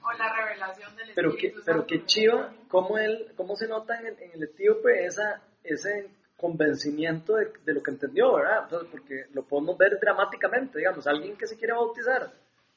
[0.00, 1.86] O la revelación del Pero que, Espíritu pero Santo.
[1.88, 7.34] que chiva, cómo, él, cómo se nota en el, en el etíope esa, ese convencimiento
[7.34, 8.64] de, de lo que entendió, ¿verdad?
[8.64, 12.32] Entonces, porque lo podemos ver dramáticamente, digamos, alguien que se quiere bautizar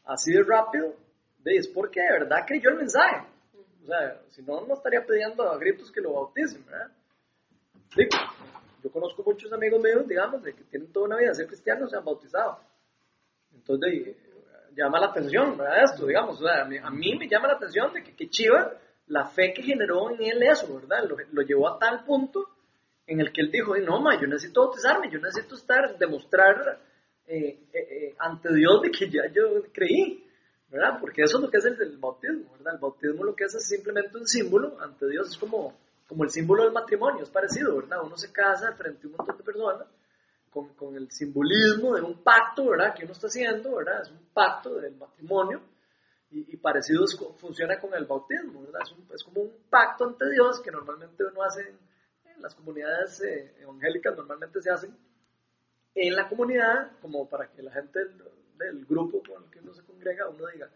[0.06, 0.96] así de rápido,
[1.40, 3.28] de, es porque de verdad creyó el mensaje.
[3.84, 6.92] O sea, si no, no estaría pidiendo a gritos que lo bauticen, ¿verdad?
[7.96, 8.10] Digo,
[8.84, 11.90] yo conozco muchos amigos míos, digamos, de que tienen toda una vida de ser cristianos,
[11.90, 12.60] se han bautizado.
[13.54, 14.18] Entonces, eh,
[14.76, 15.84] llama la atención, ¿verdad?
[15.84, 18.30] Esto, digamos, o sea, a mí, a mí me llama la atención de que, que
[18.30, 18.74] Chiva,
[19.08, 21.04] la fe que generó en él eso, ¿verdad?
[21.08, 22.48] Lo, lo llevó a tal punto
[23.12, 26.80] en el que él dijo, "Ay, no, ma, yo necesito bautizarme, yo necesito estar, demostrar
[27.28, 30.26] eh, eh, eh, ante Dios de que ya yo creí,
[30.70, 31.00] ¿verdad?
[31.00, 32.74] Porque eso es lo que es el, el bautismo, ¿verdad?
[32.76, 36.30] El bautismo lo que es es simplemente un símbolo ante Dios, es como, como el
[36.30, 38.00] símbolo del matrimonio, es parecido, ¿verdad?
[38.04, 39.88] Uno se casa frente a un montón de personas
[40.50, 42.94] con, con el simbolismo de un pacto, ¿verdad?
[42.96, 44.02] Que uno está haciendo, ¿verdad?
[44.02, 45.62] Es un pacto del matrimonio
[46.32, 48.82] y, y parecido es funciona con el bautismo, ¿verdad?
[48.84, 51.74] Es, un- es como un pacto ante Dios que normalmente uno hace
[52.42, 54.96] las comunidades eh, evangélicas, normalmente se hacen
[55.94, 58.24] en la comunidad, como para que la gente del,
[58.58, 60.70] del grupo con el que uno se congrega, uno diga,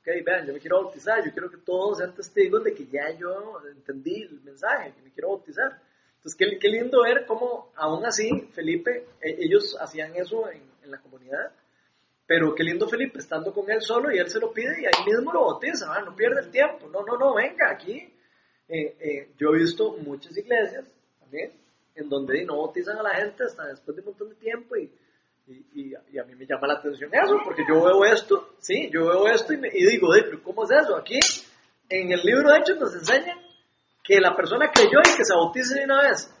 [0.00, 3.10] ok, vean, yo me quiero bautizar, yo quiero que todos sean testigos de que ya
[3.18, 5.80] yo entendí el mensaje, que me quiero bautizar.
[6.16, 10.90] Entonces, qué, qué lindo ver cómo, aún así, Felipe, eh, ellos hacían eso en, en
[10.90, 11.52] la comunidad,
[12.26, 15.04] pero qué lindo Felipe, estando con él solo y él se lo pide y ahí
[15.04, 16.04] mismo lo bautiza, ¿verdad?
[16.04, 18.14] no pierde el tiempo, no, no, no, venga, aquí.
[18.68, 20.84] Eh, eh, yo he visto muchas iglesias
[21.94, 24.90] en donde no bautizan a la gente hasta después de un montón de tiempo y,
[25.48, 25.64] y,
[26.12, 29.26] y- a mí me llama la atención eso, porque yo veo esto, sí, yo veo
[29.28, 30.96] esto y, me- y digo, "Ey, pero ¿cómo es eso?
[30.96, 31.18] Aquí
[31.88, 33.38] en el libro de Hechos nos enseñan
[34.04, 36.32] que la persona creyó y que se bautice de una vez.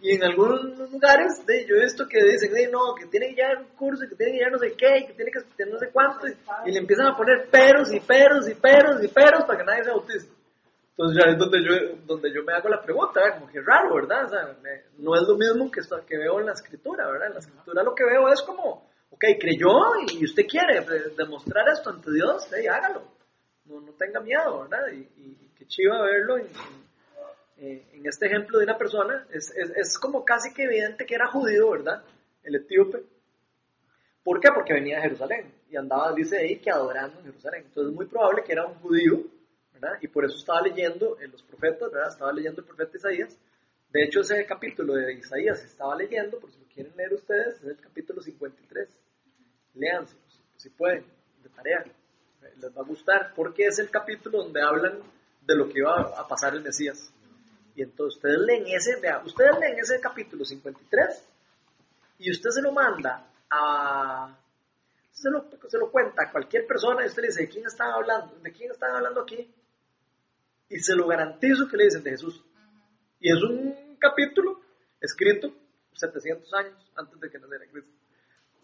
[0.00, 3.34] Y en algunos lugares, de, yo he visto que dicen, "Ey, no, que tiene que
[3.42, 5.78] llevar un curso, que tiene que llevar no sé qué, que tiene que tener no
[5.78, 6.26] sé cuánto,
[6.66, 9.84] y le empiezan a poner peros y peros y peros y peros para que nadie
[9.84, 10.28] se bautice.
[10.96, 13.38] Entonces ya es donde yo, donde yo me hago la pregunta, ¿verdad?
[13.40, 14.26] como que raro, ¿verdad?
[14.26, 17.28] O sea, me- no es lo mismo que, esto, que veo en la escritura, ¿verdad?
[17.28, 19.70] En la escritura lo que veo es como, ok, creyó
[20.12, 23.02] y usted quiere de- demostrar esto ante Dios, hey, hágalo.
[23.64, 24.86] No, no tenga miedo, ¿verdad?
[24.92, 26.48] Y, y, y qué chiva verlo en,
[27.56, 29.26] en- en este ejemplo de una persona.
[29.30, 32.02] Es, es, es como casi que evidente que era judío, ¿verdad?
[32.42, 33.02] El etíope.
[34.22, 34.48] ¿Por qué?
[34.54, 37.64] Porque venía de Jerusalén y andaba, dice ahí, que adorando en Jerusalén.
[37.66, 39.20] Entonces es muy probable que era un judío,
[40.00, 41.90] Y por eso estaba leyendo en los profetas.
[42.08, 43.36] Estaba leyendo el profeta Isaías.
[43.90, 47.64] De hecho, ese capítulo de Isaías estaba leyendo, por si lo quieren leer ustedes, es
[47.64, 48.88] el capítulo 53.
[49.74, 50.16] Léanse,
[50.56, 51.04] si, pueden,
[51.42, 51.84] de tarea.
[52.58, 54.98] Les va a gustar, porque es el capítulo donde hablan
[55.42, 57.12] de lo que iba a pasar el Mesías.
[57.74, 61.24] Y entonces ustedes leen ese, vea, ustedes leen ese capítulo 53
[62.18, 64.36] y usted se lo manda a,
[65.10, 67.92] se lo, se lo cuenta a cualquier persona y usted le dice, ¿de quién están
[67.92, 68.38] hablando?
[68.40, 69.50] ¿De quién están hablando aquí?
[70.72, 72.42] Y se lo garantizo que le dicen de Jesús.
[73.20, 74.60] Y es un capítulo
[75.00, 75.52] escrito
[75.92, 77.90] 700 años antes de que naciera Cristo.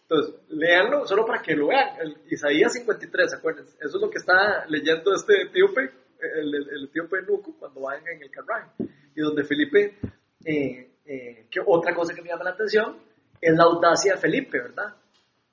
[0.03, 2.01] Entonces, léanlo solo para que lo vean.
[2.01, 3.77] El Isaías 53, acuérdense.
[3.79, 8.01] Eso es lo que está leyendo este etíope, el, el, el etíope Nuco, cuando van
[8.09, 8.71] en el carruaje.
[9.15, 9.99] Y donde Felipe,
[10.47, 12.97] eh, eh, que otra cosa que me llama la atención,
[13.39, 14.97] es la audacia de Felipe, ¿verdad?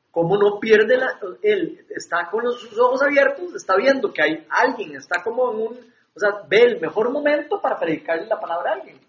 [0.09, 1.19] Cómo no pierde la...
[1.43, 5.59] Él está con los, sus ojos abiertos, está viendo que hay alguien, está como en
[5.59, 5.94] un...
[6.15, 8.99] O sea, ve el mejor momento para predicarle la palabra a alguien.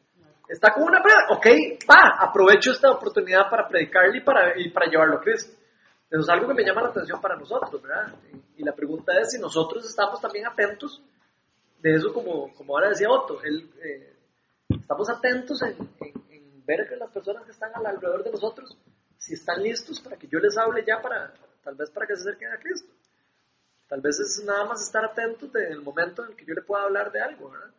[0.48, 1.46] Está como una prueba, ok,
[1.88, 5.52] va, aprovecho esta oportunidad para predicarle y para, y para llevarlo a Cristo.
[6.10, 8.14] Eso es algo que me llama la atención para nosotros, ¿verdad?
[8.32, 11.02] Y, y la pregunta es si nosotros estamos también atentos
[11.80, 14.16] de eso, como, como ahora decía Otto, él, eh,
[14.70, 18.76] estamos atentos en, en, en, ver que las personas que están alrededor de nosotros,
[19.18, 22.22] si están listos para que yo les hable ya para, tal vez para que se
[22.22, 22.92] acerquen a Cristo.
[23.88, 26.62] Tal vez es nada más estar atentos en el momento en el que yo le
[26.62, 27.70] pueda hablar de algo, ¿verdad?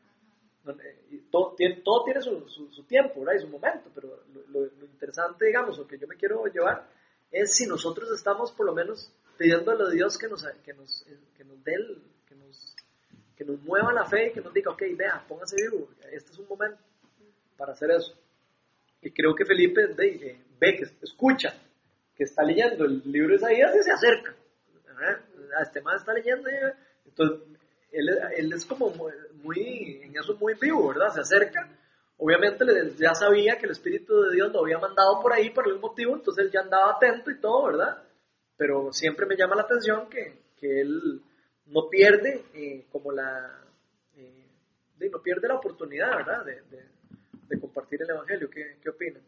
[1.10, 3.40] Y todo, tiene, todo tiene su, su, su, tiempo ¿verdad?
[3.40, 6.90] y su momento, pero lo, lo, lo, interesante, digamos, lo que yo me quiero llevar
[7.32, 11.06] es si nosotros estamos por lo menos pidiéndole a Dios que nos, que nos,
[11.38, 11.74] que nos dé,
[12.28, 12.76] que, nos,
[13.38, 16.40] que nos mueva la fe y que nos diga, ok, vea, póngase vivo, este es
[16.40, 16.82] un momento
[17.56, 18.14] para hacer eso.
[19.02, 21.56] Y creo que Felipe de, eh, ve, que escucha,
[22.16, 24.36] que está leyendo el libro de Isaías y se acerca.
[24.86, 25.22] ¿verdad?
[25.62, 26.50] Este man está leyendo,
[27.06, 27.40] entonces
[27.92, 28.90] él, es como
[29.44, 31.14] muy, en eso muy vivo, ¿verdad?
[31.14, 31.70] Se acerca.
[32.18, 32.66] Obviamente
[32.98, 36.16] ya sabía que el Espíritu de Dios lo había mandado por ahí por algún motivo,
[36.16, 38.04] entonces él ya andaba atento y todo, ¿verdad?
[38.58, 41.22] Pero siempre me llama la atención que, que él
[41.68, 43.64] no pierde eh, como la...
[44.16, 46.44] Eh, no pierde la oportunidad, ¿verdad?
[46.44, 48.50] De compartir el Evangelio.
[48.50, 49.22] ¿Qué, qué opinan?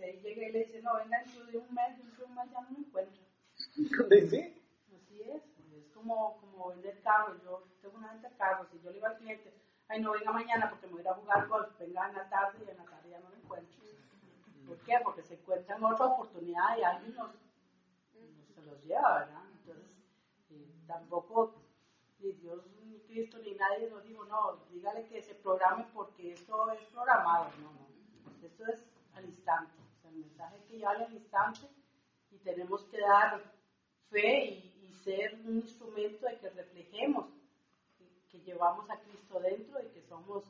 [0.00, 2.34] Si ahí llega y le dice, no, venga dentro de un mes, dentro de un
[2.34, 3.22] mes ya no me encuentro.
[3.54, 4.56] ¿Sí?
[4.96, 5.42] Así es,
[5.76, 7.36] es como, como vender carros.
[7.44, 9.52] Yo tengo una venta de carros y yo le digo al cliente,
[9.88, 12.30] ay, no venga mañana porque me voy a ir a jugar golf, venga en la
[12.30, 13.78] tarde y en la tarde ya no lo encuentro.
[14.66, 14.98] ¿Por qué?
[15.04, 17.32] Porque se encuentran otra oportunidad y alguien nos,
[18.14, 19.42] nos se los lleva, ¿verdad?
[19.52, 19.90] Entonces,
[20.50, 21.56] eh, tampoco
[22.20, 26.70] ni Dios, ni Cristo, ni nadie nos dijo, no, dígale que se programe porque esto
[26.72, 27.50] es programado.
[27.60, 28.46] No, no.
[28.46, 28.82] Esto es
[29.14, 29.79] al instante.
[30.10, 31.68] El mensaje que llevarlo al instante
[32.30, 33.42] y tenemos que dar
[34.08, 37.26] fe y, y ser un instrumento de que reflejemos
[37.96, 40.44] que, que, llevamos a Cristo dentro y que somos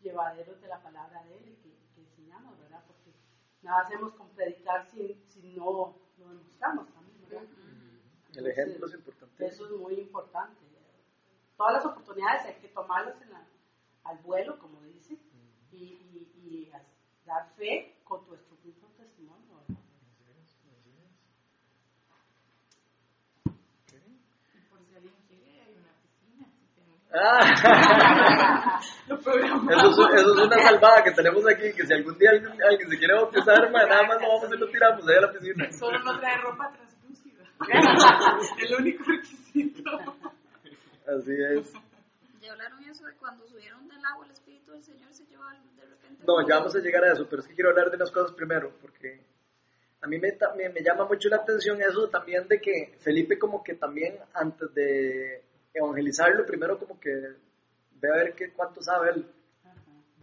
[0.00, 2.82] llevaderos de la palabra de Él y que, que enseñamos, ¿verdad?
[2.86, 3.12] Porque
[3.60, 7.48] nada hacemos con predicar si, si no lo demostramos también, ¿verdad?
[8.34, 9.46] El ejemplo es importante.
[9.46, 10.60] Eso es muy importante.
[11.56, 13.46] Todas las oportunidades hay que tomarlas en la,
[14.04, 15.18] al vuelo, como dice,
[15.70, 16.72] y, y, y
[17.24, 18.51] dar fe con tu mismo
[27.14, 28.80] Ah.
[29.06, 32.88] eso, es, eso, es, una salvada que tenemos aquí, que si algún día alguien, alguien
[32.88, 35.72] se quiere bautizar, nada más lo vamos y lo tiramos ahí a la piscina.
[35.72, 37.44] Solo no trae ropa translúcida.
[38.66, 39.90] El único requisito.
[41.06, 41.72] Así es.
[42.40, 45.44] ¿Ya hablaron eso de cuando subieron del agua el Espíritu del Señor se llevó
[45.76, 46.24] de repente?
[46.26, 48.32] No, ya vamos a llegar a eso, pero es que quiero hablar de unas cosas
[48.32, 49.22] primero, porque
[50.00, 53.62] a mí me, me, me llama mucho la atención eso también de que Felipe como
[53.62, 55.44] que también antes de
[55.74, 59.26] evangelizarlo, primero como que ve a ver qué, cuánto sabe él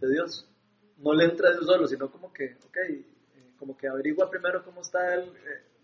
[0.00, 0.46] de Dios.
[0.98, 4.82] No le entra Dios solo, sino como que, ok, eh, como que averigua primero cómo
[4.82, 5.32] está él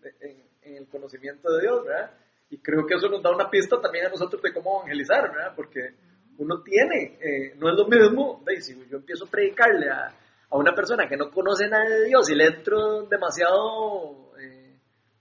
[0.02, 2.10] eh, en, en, el conocimiento de Dios, ¿verdad?
[2.50, 5.52] Y creo que eso nos da una pista también a nosotros de cómo evangelizar, ¿verdad?
[5.56, 5.94] Porque
[6.38, 8.66] uno tiene, eh, no es lo mismo, ¿veis?
[8.66, 10.14] si yo empiezo a predicarle a,
[10.50, 14.26] a, una persona que no conoce nada de Dios y le entro demasiado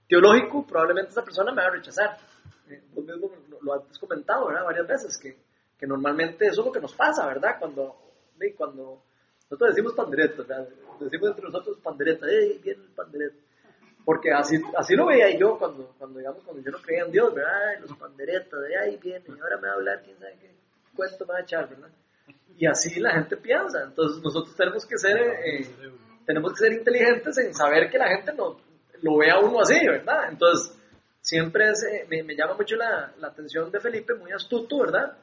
[0.07, 2.17] teológico, probablemente esa persona me va a rechazar.
[2.93, 3.31] vos mismo
[3.65, 4.63] lo has comentado, ¿verdad?
[4.63, 5.37] Varias veces, que,
[5.77, 7.57] que, normalmente eso es lo que nos pasa, ¿verdad?
[7.59, 7.95] Cuando,
[8.55, 9.01] cuando
[9.49, 10.69] nosotros decimos pandereta, ¿verdad?
[10.99, 13.35] Decimos entre nosotros pandereta, ¡eh, viene el pandereta!
[14.05, 17.33] Porque así, así lo veía yo cuando, cuando, digamos, cuando yo no creía en Dios,
[17.33, 17.69] ¿verdad?
[17.69, 20.55] Ay, los panderetas, de ahí viene, y ahora me va a hablar, quién sabe qué
[20.95, 21.89] cuento me va a echar, ¿verdad?
[22.57, 23.83] Y así la gente piensa.
[23.83, 25.67] Entonces nosotros tenemos que ser, eh,
[26.25, 28.57] tenemos que ser inteligentes en saber que la gente no,
[29.01, 30.29] lo ve a uno así, ¿verdad?
[30.31, 30.74] Entonces,
[31.25, 35.17] siempre es, eh, me, me, llama mucho la, la, atención de Felipe, muy astuto, ¿verdad?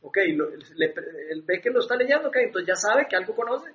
[0.00, 0.94] Ok, lo, le,
[1.30, 3.72] él ve que lo está leyendo, ok, entonces ya sabe que algo conoce.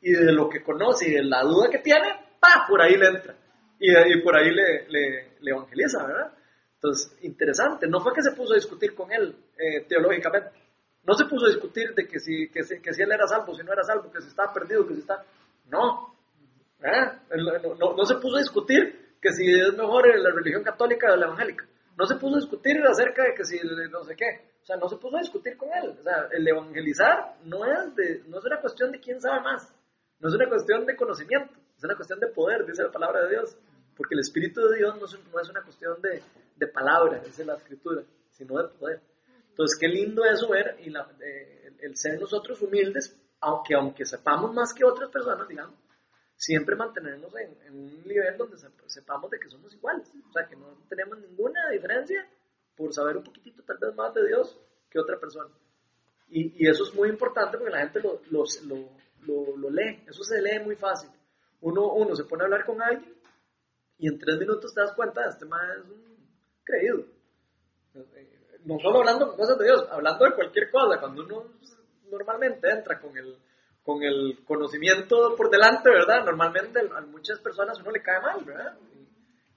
[0.00, 2.08] Y de lo que conoce y de la duda que tiene,
[2.40, 3.36] pa, por ahí le entra.
[3.78, 6.32] Y, y por ahí le, le, le, evangeliza, ¿verdad?
[6.74, 10.50] Entonces, interesante, no fue que se puso a discutir con él eh, teológicamente,
[11.04, 13.54] no se puso a discutir de que si, que, si, que si él era salvo,
[13.54, 15.24] si no era salvo, que si estaba perdido, que si está...
[15.70, 16.14] No,
[16.82, 17.36] ¿eh?
[17.36, 21.16] no, no, no se puso a discutir que si es mejor la religión católica o
[21.16, 21.66] la evangélica.
[21.98, 23.58] No se puso a discutir acerca de que si
[23.90, 24.54] no sé qué.
[24.62, 25.96] O sea, no se puso a discutir con él.
[25.98, 29.74] O sea, el evangelizar no es, de, no es una cuestión de quién sabe más.
[30.20, 31.54] No es una cuestión de conocimiento.
[31.76, 33.56] Es una cuestión de poder, dice la palabra de Dios.
[33.96, 36.22] Porque el Espíritu de Dios no es, no es una cuestión de,
[36.54, 39.00] de palabra, dice la Escritura, sino de poder.
[39.50, 44.04] Entonces, qué lindo eso ver y la, eh, el, el ser nosotros humildes, aunque, aunque
[44.04, 45.74] sepamos más que otras personas, digamos,
[46.36, 50.56] siempre mantenernos en, en, un nivel donde sepamos de que somos iguales, o sea, que
[50.56, 52.28] no tenemos ninguna diferencia
[52.76, 54.58] por saber un poquitito tal vez más de Dios
[54.90, 55.50] que otra persona.
[56.28, 58.44] Y, y eso es muy importante porque la gente lo, lo,
[59.26, 61.10] lo, lo, lee, eso se lee muy fácil.
[61.60, 63.14] Uno, uno se pone a hablar con alguien
[63.98, 66.16] y en tres minutos te das cuenta, este man es un
[66.62, 67.04] creído.
[68.64, 71.52] No solo hablando con cosas de Dios, hablando de cualquier cosa, cuando uno
[72.10, 73.38] normalmente entra con el
[73.86, 76.24] con el conocimiento por delante, ¿verdad?
[76.24, 78.76] Normalmente a muchas personas uno le cae mal, ¿verdad?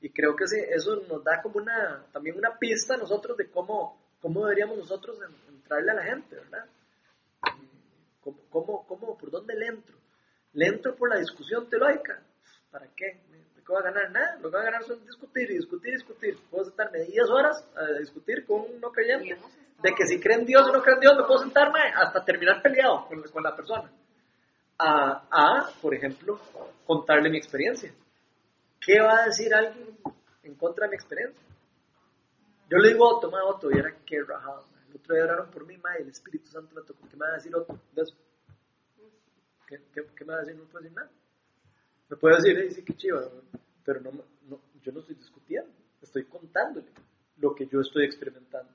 [0.01, 3.49] Y, creo que sí, eso nos da como una, también una pista a nosotros de
[3.49, 5.17] cómo, cómo deberíamos nosotros
[5.49, 6.65] entrarle a la gente, ¿verdad?
[8.21, 9.97] ¿Cómo, cómo, cómo, por dónde le entro?
[10.53, 12.21] ¿Le entro por la discusión teológica?
[12.69, 13.21] ¿Para qué?
[13.55, 14.11] ¿De qué va a ganar?
[14.11, 16.37] Nada, lo que va a ganar son discutir y discutir y discutir.
[16.51, 19.35] Puedo sentarme 10 horas a discutir con un no creyente
[19.81, 23.07] de que si creen Dios o no creen Dios, me puedo sentarme hasta terminar peleado
[23.07, 23.91] con, con la persona
[24.79, 26.39] a, a, por ejemplo,
[26.85, 27.93] contarle mi experiencia.
[28.79, 29.97] ¿Qué va a decir alguien
[30.43, 31.43] en contra de mi experiencia?
[32.69, 34.65] Yo le digo Otto, ma, Otto, y era que rajado.
[34.89, 37.07] El otro día oraron por mí, ma, y el Espíritu Santo me tocó.
[37.09, 38.15] ¿Qué me va a decir Otto de eso?
[39.67, 40.55] ¿Qué, qué, qué me va a decir?
[40.55, 41.11] No puedo decir nada.
[42.09, 43.21] Me puede decir, eh, sí, qué chiva,
[43.83, 44.11] pero no,
[44.47, 46.87] no, yo no estoy discutiendo, estoy contándole
[47.37, 48.71] lo que yo estoy experimentando.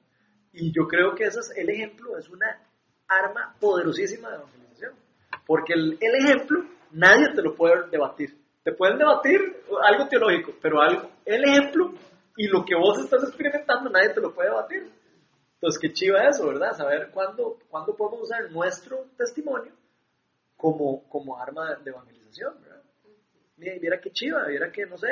[0.53, 2.47] Y yo creo que ese es el ejemplo, es una
[3.09, 4.64] arma poderosísima de.
[5.47, 8.37] Porque el, el, ejemplo nadie te lo puede debatir.
[8.63, 9.41] Te pueden debatir
[9.83, 11.93] algo teológico, pero algo, el ejemplo
[12.37, 14.91] y lo que vos estás experimentando nadie te lo puede debatir.
[15.55, 16.73] Entonces, qué chiva eso, ¿verdad?
[16.73, 19.73] Saber cuándo, cuándo podemos usar nuestro testimonio
[20.57, 22.83] como, como arma de evangelización, ¿verdad?
[23.57, 25.09] Mira, mira qué chiva, mira que, no sé,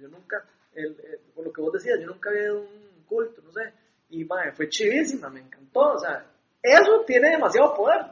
[0.00, 3.42] yo nunca, el, el, por lo que vos decías, yo nunca había ido un culto,
[3.42, 3.72] no sé,
[4.10, 6.24] y madre, fue chivísima, me encantó, o sea,
[6.62, 8.06] eso tiene demasiado poder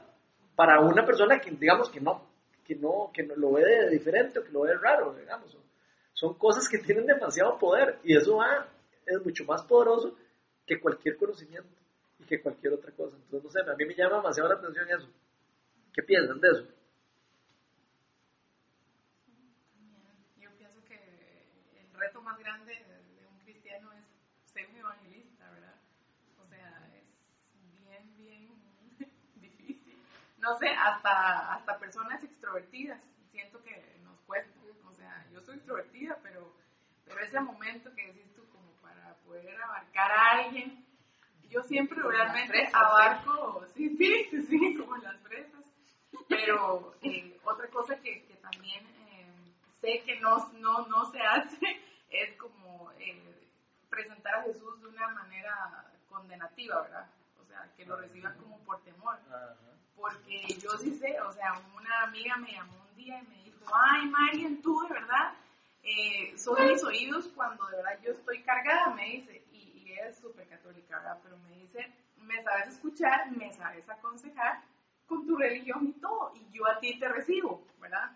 [0.54, 2.26] para una persona que digamos que no,
[2.64, 5.56] que no, que no lo ve de diferente o que lo ve raro, digamos.
[6.12, 8.68] Son cosas que tienen demasiado poder y eso va,
[9.06, 10.16] es mucho más poderoso
[10.66, 11.70] que cualquier conocimiento
[12.18, 13.16] y que cualquier otra cosa.
[13.16, 15.08] Entonces, no sé, a mí me llama demasiado la atención eso.
[15.92, 16.66] ¿Qué piensan de eso?
[20.38, 24.04] Yo pienso que el reto más grande de un cristiano es
[24.52, 25.74] ser un evangelista, ¿verdad?
[26.40, 28.42] O sea, es bien, bien
[30.42, 33.00] no sé, hasta, hasta personas extrovertidas,
[33.30, 34.52] siento que nos cuesta.
[34.88, 36.52] O sea, yo soy extrovertida, pero,
[37.04, 40.84] pero ese momento que decís tú como para poder abarcar a alguien,
[41.48, 45.64] yo siempre realmente fresas, abarco, sí, sí, sí, sí, como las fresas.
[46.28, 49.26] Pero eh, otra cosa que, que también eh,
[49.80, 53.46] sé que no, no, no se hace es como eh,
[53.88, 57.08] presentar a Jesús de una manera condenativa, ¿verdad?
[57.40, 59.20] O sea, que lo reciban como por temor.
[59.30, 59.71] Ajá
[60.02, 63.64] porque yo sí sé, o sea, una amiga me llamó un día y me dijo,
[63.72, 65.32] ay, Marian, tú de verdad
[65.84, 70.18] eh, son mis oídos cuando de verdad yo estoy cargada, me dice, y, ella es
[70.18, 71.20] súper católica, ¿verdad?
[71.22, 74.60] Pero me dice, me sabes escuchar, me sabes aconsejar
[75.06, 78.10] con tu religión y todo, y yo a ti te recibo, ¿verdad?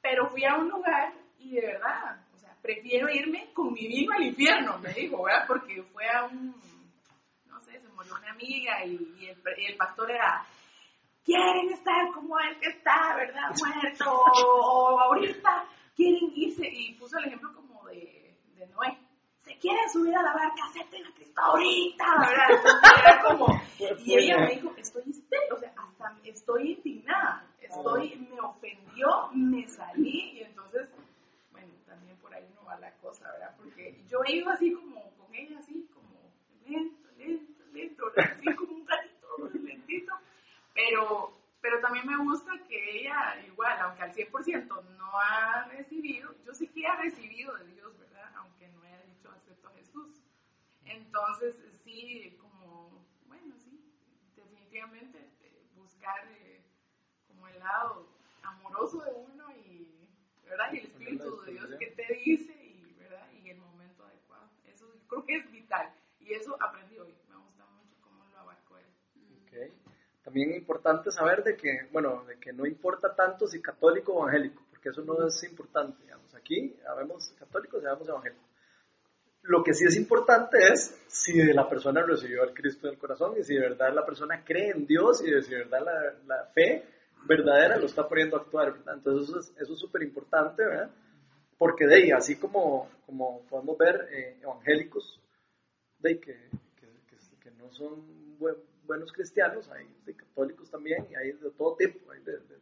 [0.00, 4.12] Pero fui a un lugar y de verdad, o sea, prefiero irme con mi vino
[4.12, 5.44] al infierno, me dijo, ¿verdad?
[5.46, 6.54] Porque fue a un,
[7.46, 10.46] no sé, se murió una amiga y, el, el pastor era
[11.28, 13.50] quieren estar como el que está, ¿verdad?
[13.60, 18.96] Muerto, o, ahorita quieren irse, y puso el ejemplo como de, de Noé.
[19.42, 22.46] Se quieren subir a la barca, acepten a Cristo ahorita, ¿verdad?
[22.48, 28.16] Entonces era como, y ella me dijo, estoy histérica, o sea, hasta estoy indignada, estoy,
[28.16, 30.88] me ofendió, me salí, y entonces,
[31.52, 33.54] bueno, también por ahí no va la cosa, ¿verdad?
[33.58, 36.32] Porque yo iba así como con ella, así como
[36.66, 39.18] lento, lento, lento, así como un gatito
[39.62, 40.14] lentito,
[40.78, 46.54] pero, pero también me gusta que ella, igual, aunque al 100% no ha recibido, yo
[46.54, 48.30] sí que ha recibido de Dios, ¿verdad?
[48.36, 50.22] Aunque no haya dicho acepto a Jesús.
[50.84, 53.92] Entonces, sí, como, bueno, sí,
[54.36, 56.62] definitivamente eh, buscar eh,
[57.26, 58.06] como el lado
[58.44, 60.08] amoroso de uno y,
[60.44, 60.72] ¿verdad?
[60.72, 63.28] Y el Espíritu de Dios que te dice y, ¿verdad?
[63.32, 64.48] Y el momento adecuado.
[64.64, 65.92] Eso creo que es vital
[70.28, 74.20] también es importante saber de que, bueno, de que no importa tanto si católico o
[74.28, 76.34] evangélico, porque eso no es importante, digamos.
[76.34, 78.44] Aquí habemos católicos y habemos evangélicos.
[79.44, 83.36] Lo que sí es importante es si la persona recibió al Cristo en el corazón
[83.38, 86.44] y si de verdad la persona cree en Dios y si de verdad la, la
[86.52, 86.84] fe
[87.26, 88.96] verdadera lo está poniendo a actuar, ¿verdad?
[88.96, 90.90] Entonces eso es eso es súper importante, ¿verdad?
[91.56, 95.18] Porque de ahí, así como, como podemos ver eh, evangélicos
[96.00, 96.34] de ahí, que,
[96.76, 101.50] que, que- que no son buen- buenos cristianos, hay de católicos también y hay de
[101.52, 102.58] todo tipo, hay de- de-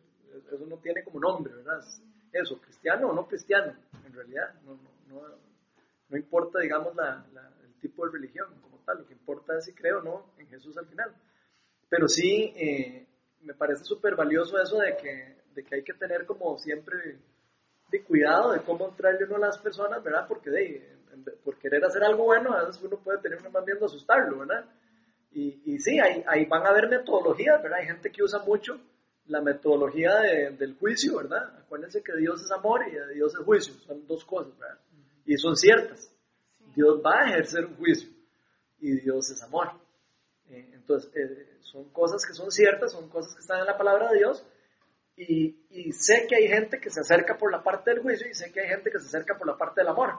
[0.53, 1.79] eso no tiene como nombre, ¿verdad?
[1.79, 2.03] Es
[2.33, 3.74] Eso, cristiano o no cristiano,
[4.05, 5.22] en realidad, no, no, no,
[6.11, 9.64] no importa, digamos, la, la- el tipo de religión como tal, lo que importa es
[9.64, 11.14] si creo o no en Jesús al final.
[11.89, 13.07] Pero sí, eh,
[13.43, 17.18] me parece súper valioso eso de que, de que hay que tener como siempre
[17.91, 20.27] de cuidado de cómo entrarle uno a las personas, ¿verdad?
[20.29, 20.97] Porque de,
[21.45, 24.41] por querer hacer algo bueno, a veces uno puede tener una más bien de asustarlo,
[24.41, 24.64] ¿verdad?
[25.39, 27.80] Y, y sí, ahí, ahí van a haber metodologías, ¿verdad?
[27.80, 28.80] Hay gente que usa mucho
[29.26, 31.59] la metodología de- del juicio, ¿verdad?
[31.59, 34.78] Acuérdense que Dios es amor y Dios es juicio, son dos cosas, ¿verdad?
[35.26, 36.11] Y son ciertas.
[36.74, 38.09] Dios va a ejercer un juicio
[38.80, 39.72] y Dios es amor.
[40.49, 44.09] Eh, entonces, eh, son cosas que son ciertas, son cosas que están en la palabra
[44.12, 44.43] de Dios.
[45.16, 48.34] Y, y sé que hay gente que se acerca por la parte del juicio y
[48.34, 50.14] sé que hay gente que se acerca por la parte del amor.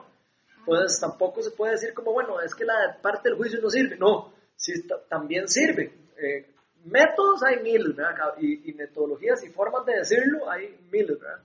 [0.58, 3.96] Entonces, tampoco se puede decir como, bueno, es que la parte del juicio no sirve.
[3.96, 5.90] No, sí, ta- también sirve.
[6.18, 6.46] Eh,
[6.84, 8.34] métodos hay miles, ¿verdad?
[8.38, 11.42] Y, y metodologías y formas de decirlo hay miles, ¿verdad?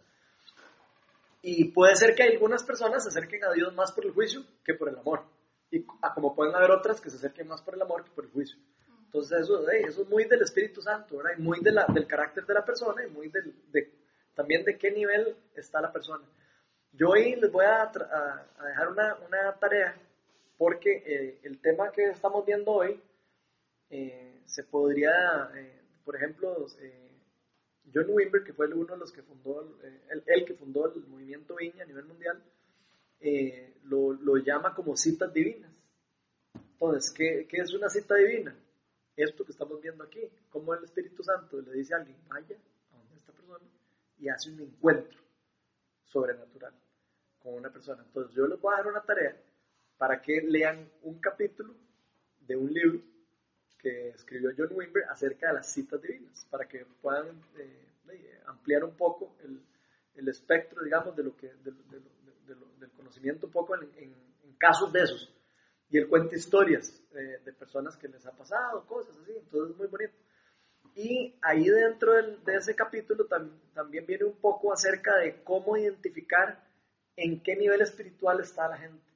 [1.41, 4.73] Y puede ser que algunas personas se acerquen a Dios más por el juicio que
[4.73, 5.23] por el amor.
[5.71, 8.23] Y a como pueden haber otras que se acerquen más por el amor que por
[8.25, 8.57] el juicio.
[9.05, 11.31] Entonces eso, eh, eso es muy del Espíritu Santo, ¿verdad?
[11.37, 13.91] Y muy de la- del carácter de la persona y muy del, de,
[14.33, 16.23] también de qué nivel está la persona.
[16.93, 19.95] Yo hoy les voy a, a- a dejar una, una tarea
[20.63, 22.97] porque eh, el tema que estamos viendo hoy
[23.89, 27.11] eh, se podría, eh, por ejemplo, eh,
[27.93, 31.05] John Wimber, que fue uno de los que fundó, eh, el, el que fundó el
[31.07, 32.41] movimiento Viña a nivel mundial,
[33.19, 35.69] eh, lo, lo llama como citas divinas.
[36.55, 38.55] Entonces, ¿qué, qué es una cita divina?
[39.17, 42.55] Esto que estamos viendo aquí, como el Espíritu Santo le dice a alguien, vaya
[42.93, 43.65] a donde esta persona
[44.17, 45.19] y hace un encuentro
[46.05, 46.73] sobrenatural
[47.39, 48.01] con una persona.
[48.01, 49.37] Entonces, yo les voy a dar una tarea
[50.03, 51.73] para que lean un capítulo
[52.41, 52.99] de un libro
[53.79, 57.27] que escribió John Wimber acerca de las citas divinas, para que puedan
[57.57, 59.61] eh, eh, ampliar un poco el,
[60.15, 61.99] el espectro, digamos, de lo que, de, de
[62.47, 65.33] de lo- del conocimiento un poco en, en- en casos de esos.
[65.89, 69.77] Y él cuenta historias eh, de personas que les ha pasado, cosas así, entonces es
[69.77, 70.13] muy bonito.
[70.95, 75.77] Y ahí dentro del- de ese capítulo tam- también viene un poco acerca de cómo
[75.77, 76.61] identificar
[77.15, 79.12] en qué nivel espiritual está la gente.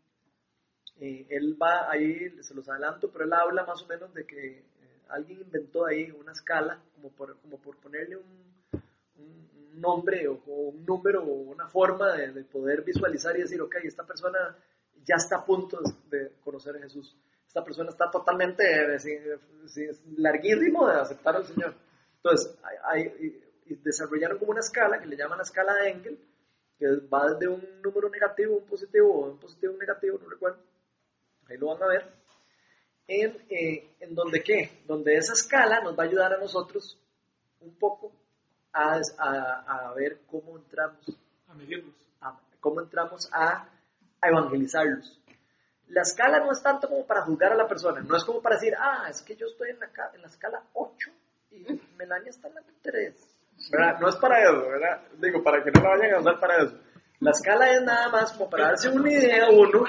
[1.00, 4.48] Eh, él va ahí, se los adelanto, pero él habla más o menos de que
[4.60, 4.64] eh,
[5.10, 8.54] alguien inventó ahí una escala, como por, como por ponerle un,
[9.18, 9.48] un-
[9.80, 13.76] nombre o, o un número o una forma de, de poder visualizar y decir, ok,
[13.84, 14.58] esta persona
[15.06, 15.80] ya está a punto
[16.10, 17.16] de, conocer a Jesús.
[17.46, 19.36] Esta persona está totalmente eh,
[20.18, 21.76] larguísimo de aceptar al Señor.
[22.16, 23.40] Entonces, hay,
[23.84, 26.20] desarrollaron como una escala que le llaman la escala de Engel,
[26.80, 30.58] que va desde un número negativo, un positivo, o un positivo, un negativo, no recuerdo.
[31.50, 32.12] Ahí lo van a ver.
[33.08, 34.82] En, eh, en donde qué?
[34.86, 36.98] Donde esa escala nos va a ayudar a nosotros
[37.62, 38.12] un poco
[38.74, 41.00] a, a- a ver cómo entramos
[41.48, 41.96] A medirlos.
[42.22, 43.66] a- cómo entramos a,
[44.22, 45.20] a evangelizarlos.
[45.88, 48.56] La escala no es tanto como para juzgar a la persona, no es como para
[48.56, 51.10] decir, ah, es que yo estoy en la, en la escala 8
[51.52, 53.16] y Melania está en la 3.
[53.72, 54.00] ¿Verdad?
[54.02, 55.02] No es para eso, ¿verdad?
[55.18, 56.78] Digo, para que no la vayan a usar para eso.
[57.22, 59.86] La escala es nada más como para darse una idea uno.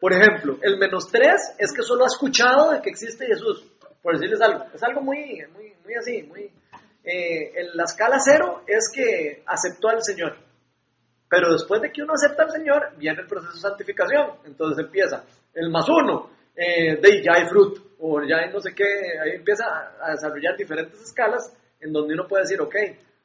[0.00, 3.66] Por ejemplo, el menos 3 es que solo ha escuchado de que existe Jesús,
[4.02, 4.64] por decirles algo.
[4.74, 6.50] Es algo muy, muy, muy así, muy...
[7.04, 10.36] eh, en la escala 0 es que aceptó al Señor.
[11.28, 14.30] Pero después de que uno acepta al Señor, viene el proceso de santificación.
[14.46, 15.24] Entonces empieza
[15.54, 19.36] el más uno, eh, de ya hay fruto, o ya hay no sé qué, ahí
[19.36, 19.64] empieza
[20.00, 22.74] a desarrollar diferentes escalas en donde uno puede decir, ok,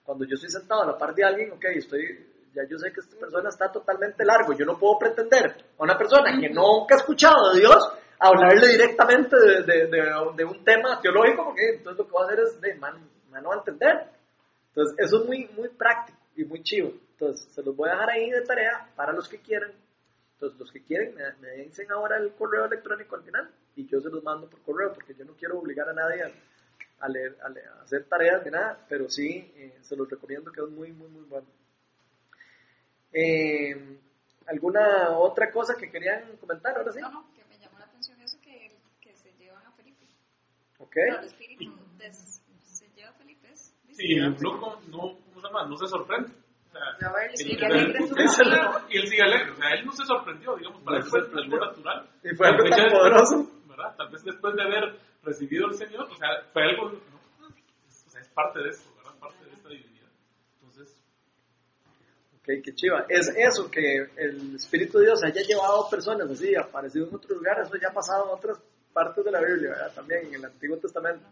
[0.04, 3.02] cuando yo estoy sentado a la par de alguien, ok, estoy, ya yo sé que
[3.02, 5.46] esta persona está totalmente largo, yo no puedo pretender
[5.78, 7.78] a una persona que nunca ha escuchado de Dios
[8.20, 12.26] hablarle directamente de, de- de- de un tema teológico, porque entonces lo que va a
[12.28, 14.10] hacer es, de, man, man no va a entender.
[14.70, 16.92] Entonces, eso es muy, muy práctico y muy chivo.
[17.12, 19.72] Entonces, se los voy a dejar ahí de tarea para los que quieran.
[20.34, 24.00] Entonces, los que quieren, me, me dicen ahora el correo electrónico al final y yo
[24.02, 27.38] se los mando por correo porque yo no quiero obligar a nadie a, a leer,
[27.42, 30.70] a, leer- a hacer tareas ni nada, pero sí eh, se los recomiendo que es
[30.70, 31.48] muy, muy, muy bueno.
[33.14, 34.00] Eh,
[34.48, 37.00] ¿Alguna otra cosa que querían comentar ahora sí?
[37.02, 40.06] No, no, que me llamó la atención eso que, que se llevan a Felipe.
[40.80, 40.92] Ok.
[40.94, 43.50] Pero el espíritu des- se lleva a Felipe.
[43.56, 45.66] si el loco no, ¿cómo se llama?
[45.68, 46.32] no se sorprende.
[46.68, 48.12] O sea, el- sigue alegre es
[48.90, 51.22] y él sigue alegre, o sea, él no se sorprendió, digamos, para No él se
[51.22, 52.10] fue algo natural.
[52.24, 53.52] Y fue algo tan poderoso.
[53.68, 53.96] ¿verdad?
[53.98, 57.48] Tal vez después de haber recibido el Señor, o sea, fue algo, ¿no?
[57.48, 59.16] o sea, es parte de eso, ¿verdad?
[59.20, 60.10] Parte de esta divinidad.
[60.60, 61.02] Entonces,
[62.46, 63.06] Qué chiva.
[63.10, 67.68] Es eso, que el Espíritu de Dios haya llevado personas así, aparecido en otros lugares,
[67.68, 68.60] eso ya ha pasado en otras
[68.94, 69.92] partes de la Biblia, ¿verdad?
[69.96, 71.26] También en el Antiguo Testamento.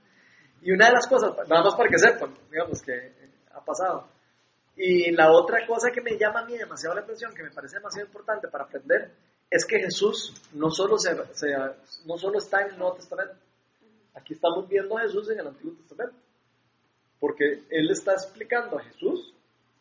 [0.63, 3.13] Y una de las cosas, nada más para que sepan, digamos que
[3.53, 4.07] ha pasado.
[4.75, 7.75] Y la otra cosa que me llama a mí demasiado la atención, que me parece
[7.75, 9.11] demasiado importante para aprender,
[9.51, 11.53] es que Jesús no solo, se, se-
[12.07, 13.35] no solo está en el Nuevo Testamento.
[14.15, 16.15] Aquí estamos viendo a Jesús en el Antiguo Testamento.
[17.19, 19.32] Porque Él está explicando a Jesús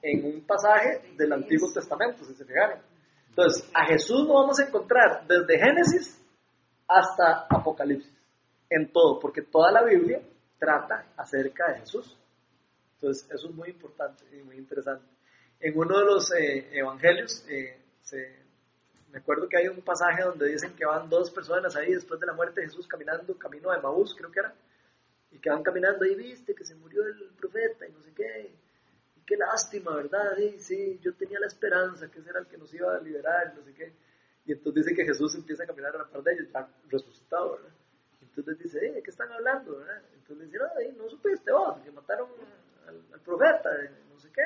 [0.02, 2.80] en un pasaje del Antiguo Testamento, si se fijaron.
[3.28, 6.20] Entonces, a Jesús lo vamos a encontrar desde Génesis
[6.86, 8.12] hasta Apocalipsis,
[8.68, 10.20] en todo, porque toda la Biblia
[10.58, 12.18] trata acerca de Jesús.
[12.96, 15.06] Entonces, eso es muy importante y muy interesante.
[15.60, 18.42] En uno de los eh, evangelios, eh, se-
[19.10, 22.26] me acuerdo que hay un pasaje donde dicen que van dos personas ahí después de
[22.26, 24.54] la muerte de Jesús caminando camino de Maús, creo que era,
[25.30, 28.54] y que van caminando y viste que se murió el profeta y no sé qué,
[29.26, 30.34] qué lástima, ¿verdad?
[30.36, 33.54] Sí, sí, yo tenía la esperanza que ese era el que nos iba a liberar,
[33.56, 33.92] no sé qué.
[34.44, 37.56] Y entonces dice que Jesús empieza a caminar a la par de ellos, ya resucitado,
[37.56, 37.72] ¿verdad?
[38.20, 40.02] Y entonces dice, eh, ¿de qué están hablando, verdad?
[40.14, 42.28] Entonces dice, no, eh, no supiste vos, que mataron
[42.86, 44.42] al, al profeta, eh, no sé qué.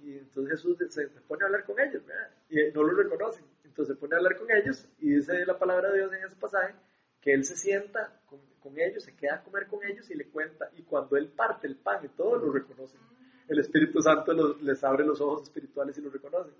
[0.00, 2.30] Y entonces Jesús se, se pone a hablar con ellos, ¿verdad?
[2.48, 3.44] Y eh, no lo reconocen.
[3.64, 6.36] Entonces se pone a hablar con ellos y dice la palabra de Dios en ese
[6.36, 6.74] pasaje
[7.20, 10.28] que él se sienta con, con ellos, se queda a comer con ellos y le
[10.28, 10.70] cuenta.
[10.76, 13.00] Y cuando él parte el pan y todo, lo reconocen.
[13.48, 16.52] El Espíritu Santo los- les abre los ojos espirituales y lo reconocen.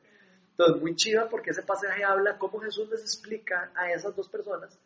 [0.51, 4.78] Entonces, muy chiva porque ese pasaje habla cómo Jesús les explica a esas dos personas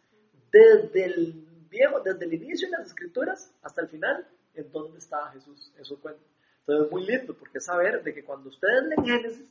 [0.51, 1.33] desde el
[1.71, 5.73] viejo, desde el inicio de las escrituras hasta el final, en dónde estaba Jesús.
[5.79, 6.21] Eso cuenta.
[6.61, 9.51] Entonces, es muy lindo porque es saber de que cuando ustedes leen Génesis,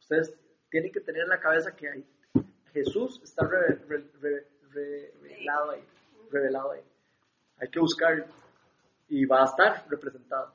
[0.00, 0.34] ustedes
[0.70, 2.04] tienen que tener en la cabeza que hay
[2.74, 5.82] Jesús está re- re- re- revelado ahí,
[6.30, 6.82] revelado ahí.
[7.56, 8.26] Hay que buscarlo
[9.08, 10.52] y va a estar representado.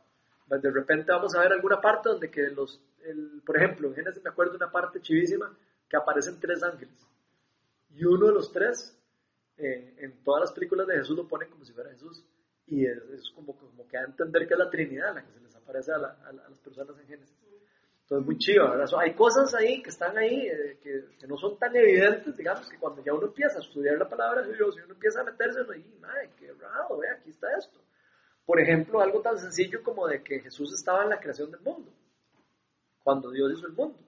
[0.48, 4.24] De repente vamos a ver alguna parte donde que los, el- por ejemplo, en Génesis
[4.24, 5.56] me acuerdo una parte chivísima
[5.90, 6.96] que aparecen tres ángeles
[7.96, 8.98] y uno de los tres
[9.58, 12.24] eh, en todas las películas de Jesús lo ponen como si fuera Jesús
[12.68, 15.40] y es, es como, como que a entender que es la Trinidad la que se
[15.40, 17.38] les aparece a, la- a la- a las personas en Génesis.
[18.04, 18.86] Entonces, muy chido, ¿verdad?
[18.88, 22.78] So, hay cosas ahí que están ahí eh, que, no son tan evidentes, digamos, que
[22.78, 25.60] cuando ya uno empieza a estudiar la palabra de Dios y uno empieza a meterse
[25.74, 27.80] ahí, madre, qué raro, ve, aquí está esto.
[28.46, 31.92] Por ejemplo, algo tan sencillo como de que Jesús estaba en la creación del mundo,
[33.04, 34.00] cuando Dios hizo el mundo.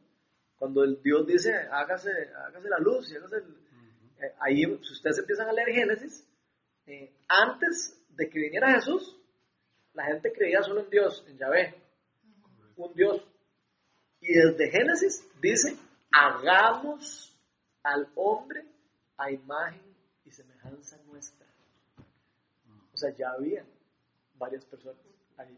[0.58, 2.10] Cuando el Dios dice, hágase,
[2.48, 3.44] hágase la luz y hágase el...
[4.20, 6.26] eh, ahí, si ustedes empiezan a leer Génesis,
[6.86, 9.18] eh, antes de que viniera Jesús,
[9.94, 11.76] la gente creía solo en Dios, en Yahvé,
[12.78, 13.22] un Dios.
[14.22, 15.78] Y desde Génesis dice,
[16.12, 17.38] hagamos
[17.84, 18.66] al hombre
[19.18, 21.46] a imagen y semejanza nuestra.
[22.94, 23.66] O sea, ya había
[24.38, 24.98] varias personas
[25.38, 25.58] ahí.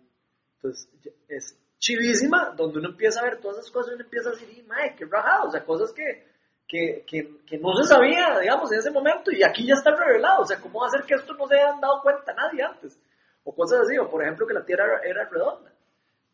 [0.56, 0.90] Entonces,
[1.28, 4.50] es chivísima, donde uno empieza a ver todas esas cosas y uno empieza a decir,
[4.58, 6.26] "Y, mae, qué rajado, o sea, cosas que,
[6.68, 10.42] que, que, que no se sabía, digamos, en ese momento, y aquí ya está revelado,
[10.42, 13.00] o sea, ¿cómo va a ser que esto no se hayan dado cuenta nadie antes?
[13.44, 15.72] O cosas así, o por ejemplo que la tierra era, redonda.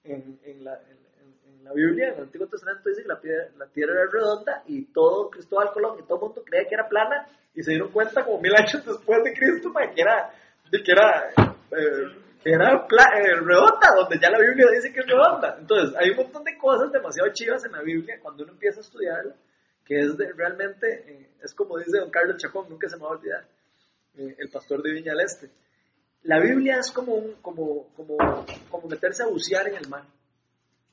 [0.03, 0.97] En, en la, en,
[1.47, 4.63] en- la Biblia, en el Antiguo Testamento dice que la, piedra- la tierra era redonda
[4.67, 7.89] y todo Cristóbal Colón y todo el mundo creía que era plana y se dieron
[7.91, 10.33] cuenta como mil años después de Cristo mae, que era,
[10.69, 11.29] de que era,
[11.71, 15.57] eh, era eh, redonda, donde ya la Biblia dice que es redonda.
[15.59, 18.83] Entonces, hay un montón de cosas demasiado chivas en la Biblia cuando uno empieza a
[18.83, 19.35] estudiarla,
[19.85, 23.09] que es de, realmente, eh, es como dice don Carlos Chacón, nunca se me va
[23.09, 23.45] a olvidar,
[24.15, 25.49] eh, el pastor de Viña del Este.
[26.23, 28.17] La Biblia es como, un, como, como,
[28.69, 30.05] como meterse a bucear en el mar.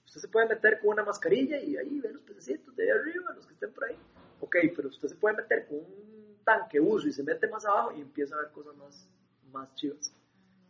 [0.07, 3.33] Usted se puede meter con una mascarilla y ahí ve los pececitos de ahí arriba,
[3.35, 3.97] los que estén por ahí.
[4.41, 7.93] Ok, pero usted se puede meter con un tanque buzo y se mete más abajo
[7.93, 9.09] y empieza a ver cosas más,
[9.53, 10.13] más chivas.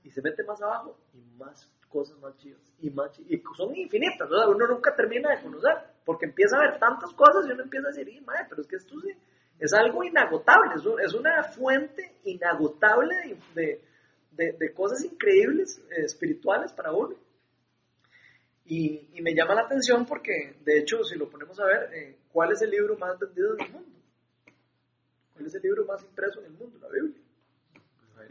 [0.04, 2.60] Y se mete más abajo y más cosas más chivas.
[2.80, 4.48] Y, más y son infinitas, ¿verdad?
[4.48, 5.72] Uno nunca termina de conocer,
[6.04, 8.68] porque empieza a ver tantas cosas y uno empieza a decir, "Y, madre, pero es
[8.68, 9.10] que esto sí,
[9.58, 13.14] es algo inagotable, es, un- es una fuente inagotable
[13.54, 13.80] de, de,
[14.32, 17.16] de- de cosas increíbles eh, espirituales para uno.
[18.64, 22.18] Y, y me llama la atención porque, de hecho, si lo ponemos a ver, eh,
[22.32, 23.98] ¿cuál es el libro más vendido en el mundo?
[25.34, 26.78] ¿Cuál es el libro más impreso en el mundo?
[26.80, 27.20] La Biblia.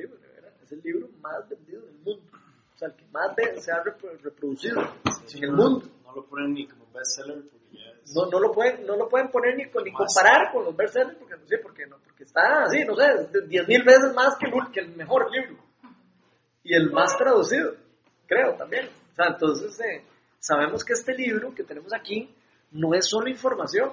[0.08, 0.29] ¿verdad?
[0.70, 2.22] Es el libro más vendido en el mundo.
[2.76, 4.80] O sea, el que más se ha repro- reproducido
[5.36, 5.88] en el mundo.
[6.06, 8.14] No lo ponen ni como bestseller porque ya es.
[8.16, 11.18] No, no, lo pueden, no lo pueden poner ni, con- ni comparar con los bestsellers
[11.18, 13.06] porque, sí, porque, no, porque está así, no sé,
[13.48, 15.58] diez mil veces más que el, que el mejor libro.
[16.64, 17.74] Y el más traducido,
[18.28, 18.88] creo también.
[19.12, 20.04] O sea, entonces eh,
[20.40, 22.34] sabemos que este libro que tenemos aquí
[22.72, 23.90] no es solo información,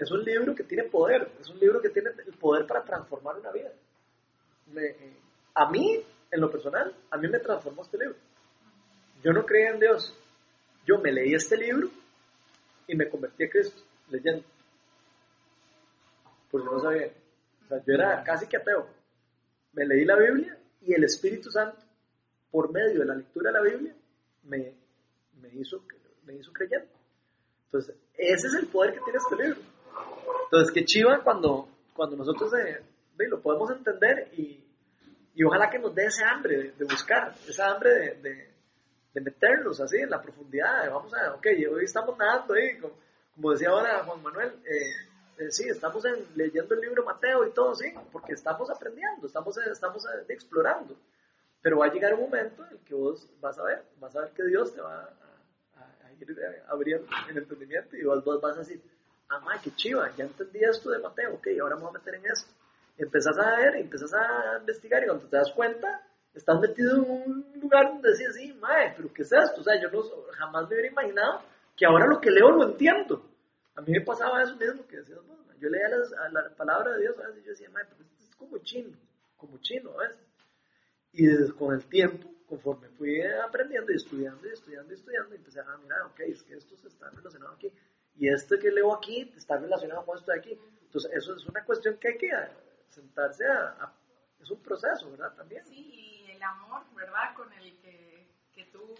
[0.00, 3.36] es un libro que tiene poder, es un libro que tiene el poder para transformar
[3.38, 3.70] una vida.
[4.66, 5.16] Me- eh,
[5.54, 6.00] a mí,
[6.30, 8.16] en lo personal, a mí me transformó este libro.
[9.22, 10.14] Yo no creía en Dios.
[10.86, 11.88] Yo me leí este libro
[12.86, 14.44] y me convertí a Cristo, leyendo.
[16.50, 17.10] Porque no sabía.
[17.64, 18.86] O sea, yo era casi que ateo.
[19.72, 21.78] Me leí la Biblia y el Espíritu Santo,
[22.50, 23.94] por medio de la lectura de la Biblia,
[24.44, 24.74] me,
[25.40, 25.82] me, hizo,
[26.24, 26.92] me hizo creyente.
[27.66, 29.60] Entonces, ese es el poder que tiene este libro.
[30.44, 32.82] Entonces, qué chiva cuando, cuando nosotros eh,
[33.18, 34.63] lo podemos entender y,
[35.34, 38.48] y ojalá que nos dé ese hambre de, de buscar, esa hambre de, de,
[39.14, 40.88] de meternos así en la profundidad.
[40.90, 42.94] Vamos a, ok, hoy estamos nadando ahí, como,
[43.34, 44.92] como decía ahora Juan Manuel, eh,
[45.38, 49.56] eh, sí, estamos en- leyendo el libro Mateo y todo, sí, porque estamos aprendiendo, estamos,
[49.58, 50.96] eh, estamos eh, explorando.
[51.62, 54.20] Pero va a llegar un momento en el que vos vas a ver, vas a
[54.20, 58.22] ver que Dios te va a, a- a ir eh, abriendo el entendimiento y vos,
[58.24, 58.80] vos vas a decir,
[59.30, 62.26] ah, qué chiva, ya entendí esto de Mateo, ok, ahora me voy a meter en
[62.26, 62.52] esto.
[62.96, 66.00] Empezás a ver, empezás a investigar y cuando te das cuenta,
[66.32, 69.60] estás metido en un lugar donde decís, sí, mae, pero ¿qué es esto?
[69.60, 70.00] O sea, yo no,
[70.38, 71.42] jamás me hubiera imaginado
[71.76, 73.28] que ahora lo que leo lo entiendo.
[73.74, 76.92] A mí me pasaba eso mismo que decías vos, yo leía las- a la palabra
[76.92, 78.96] de Dios a veces y yo decía, mae, pero esto es como chino,
[79.36, 80.12] como chino, ¿ves?
[81.12, 85.60] Y desde- con el tiempo, conforme fui aprendiendo y estudiando y estudiando y estudiando, empecé
[85.60, 87.72] a mirar, ok, es que esto se está relacionado aquí.
[88.16, 90.58] Y este que leo aquí está relacionado con esto de aquí.
[90.82, 92.28] Entonces, eso es una cuestión que hay que
[92.90, 93.84] sentarse a...
[93.84, 93.92] a-
[94.40, 95.34] es un proceso, ¿verdad?
[95.36, 95.64] También.
[95.64, 97.34] Sí, y el amor, ¿verdad?
[97.34, 98.94] Con el que, que tú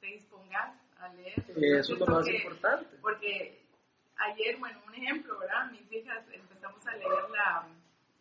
[0.00, 1.42] te dispongas a leer.
[1.56, 2.96] Eso es lo más que- importante.
[3.00, 3.62] Porque
[4.18, 5.70] ayer, bueno, un ejemplo, ¿verdad?
[5.70, 7.66] Mis hijas empezamos a leer la,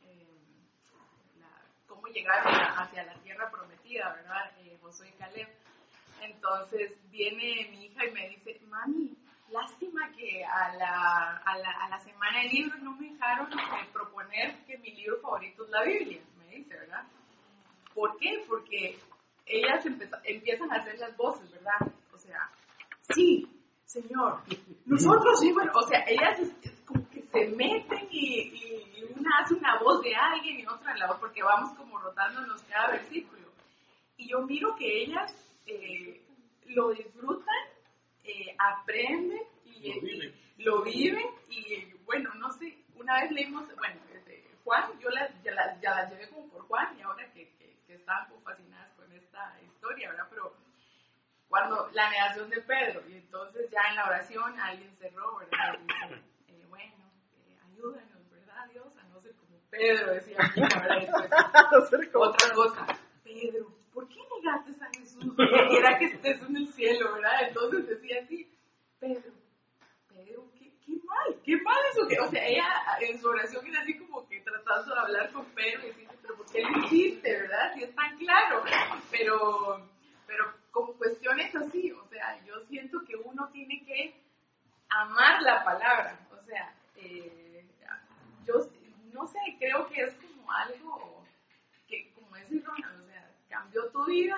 [0.03, 0.27] eh,
[1.41, 4.53] la- cómo llegar hacia la tierra prometida, ¿verdad?
[4.59, 5.49] Eh, Josué y Caleb.
[6.21, 9.17] Entonces viene mi hija y me dice, mami,
[9.49, 13.87] lástima que a la, a la, a la semana de libros no me dejaron eh,
[13.93, 17.03] proponer que mi libro favorito es la Biblia, me dice, ¿verdad?
[17.93, 18.43] ¿Por qué?
[18.47, 18.97] Porque
[19.45, 19.85] ellas
[20.23, 21.93] empiezan a hacer las voces, ¿verdad?
[22.13, 22.49] O sea,
[23.13, 23.47] sí,
[23.85, 24.41] señor,
[24.85, 26.39] nosotros sí, bueno, o sea, ellas
[26.85, 28.83] como que se meten y,
[29.15, 32.91] una hace una voz de alguien y otra la otra, porque vamos como rotándonos cada
[32.91, 33.47] versículo.
[34.17, 35.33] Y yo miro que ellas
[35.65, 36.21] eh,
[36.67, 37.55] lo disfrutan,
[38.25, 40.33] eh, aprenden y Lo viven.
[40.57, 45.29] y lo viven y bueno, no sé, una vez leímos, bueno, este, Juan, yo la-
[45.43, 48.41] ya, la- ya las llevé como por Juan y ahora que, que, que estaban como
[48.41, 50.27] fascinadas con esta historia, ¿verdad?
[50.29, 50.53] Pero
[51.47, 55.77] cuando la negación de Pedro, y entonces ya en la oración alguien cerró, ¿verdad?
[55.79, 57.11] Y dice, eh, bueno,
[57.47, 58.97] eh, ayúdanos, ¿verdad, Dios?
[58.97, 60.97] A no ser como Pedro, decía ¿verdad?
[61.91, 62.87] Después, otra cosa,
[63.23, 65.23] Pedro, ¿por qué negaste a Jesús?
[65.69, 67.47] Que era que estés en el cielo, ¿verdad?
[67.47, 68.51] Entonces decía así,
[68.99, 69.31] Pedro,
[70.09, 72.67] Pedro, qué, mal, qué mal eso que, o sea, ella
[72.99, 76.35] en su oración era así como que tratando de hablar con Pedro y decirle, pero
[76.35, 77.73] ¿por qué lo hiciste, verdad?
[77.73, 78.63] Si es tan claro,
[79.09, 79.89] pero,
[80.27, 84.21] pero como cuestiones así, o sea, yo siento que uno tiene que
[84.89, 87.65] amar la palabra, o sea, eh,
[88.45, 88.55] yo
[89.13, 91.23] no sé, creo que es como algo
[91.87, 93.04] que, como es Ronald,
[93.55, 94.37] cambió tu vida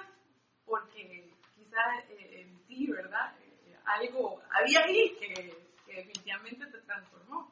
[0.66, 3.34] porque quizá eh, en ti, ¿verdad?
[3.42, 5.34] Eh, algo había ahí que,
[5.86, 7.52] que definitivamente te transformó.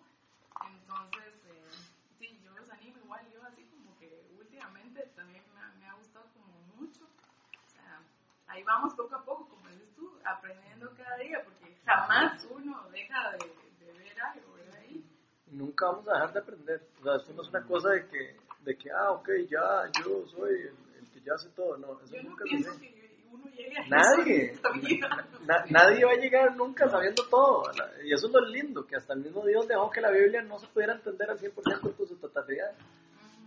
[0.67, 1.71] Entonces, eh,
[2.19, 5.93] sí, yo los animo igual, yo así como que últimamente también me, ha- me ha
[5.93, 7.05] gustado como mucho.
[7.05, 7.99] O sea,
[8.47, 13.31] ahí vamos poco a poco, como dices tú, aprendiendo cada día, porque jamás uno deja
[13.31, 13.39] de,
[13.79, 14.75] de ver algo, ¿verdad?
[14.81, 15.03] Ahí.
[15.47, 16.87] Nunca vamos a dejar de aprender.
[16.99, 20.25] O sea, esto no es una cosa de que, de que ah, ok, ya, yo
[20.27, 20.85] soy el,
[21.25, 21.77] ya hace todo.
[21.77, 24.51] No, eso Yo no nunca es pienso que uno llegue a Nadie.
[24.51, 25.27] eso vida.
[25.45, 27.63] Na- nadie va a llegar nunca sabiendo todo.
[28.03, 30.57] Y eso es lo lindo, que hasta el mismo Dios dejó que la Biblia no
[30.59, 31.53] se pudiera entender al 100%
[31.99, 32.71] en su totalidad.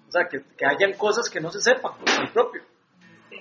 [0.09, 2.63] O sea, que, que hayan cosas que no se sepan por el propio.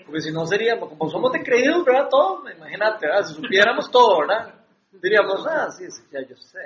[0.06, 2.08] Porque si no sería, como somos de creídos, ¿verdad?
[2.10, 3.24] Todos, imagínate, ¿verdad?
[3.26, 4.54] Si supiéramos todo, ¿verdad?
[4.92, 6.60] Diríamos, ah, sí, sí, ya yo sé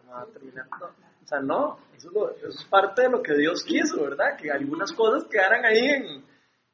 [0.00, 0.90] cómo va a terminar todo.
[1.22, 4.36] O sea, no, eso es, lo- eso es parte de lo que Dios quiso, ¿verdad?
[4.38, 6.24] Que algunas cosas quedaran ahí en,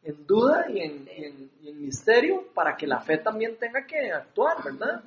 [0.02, 1.08] en duda y en,
[1.60, 5.02] y en- misterio para que la fe también tenga que actuar, ¿verdad?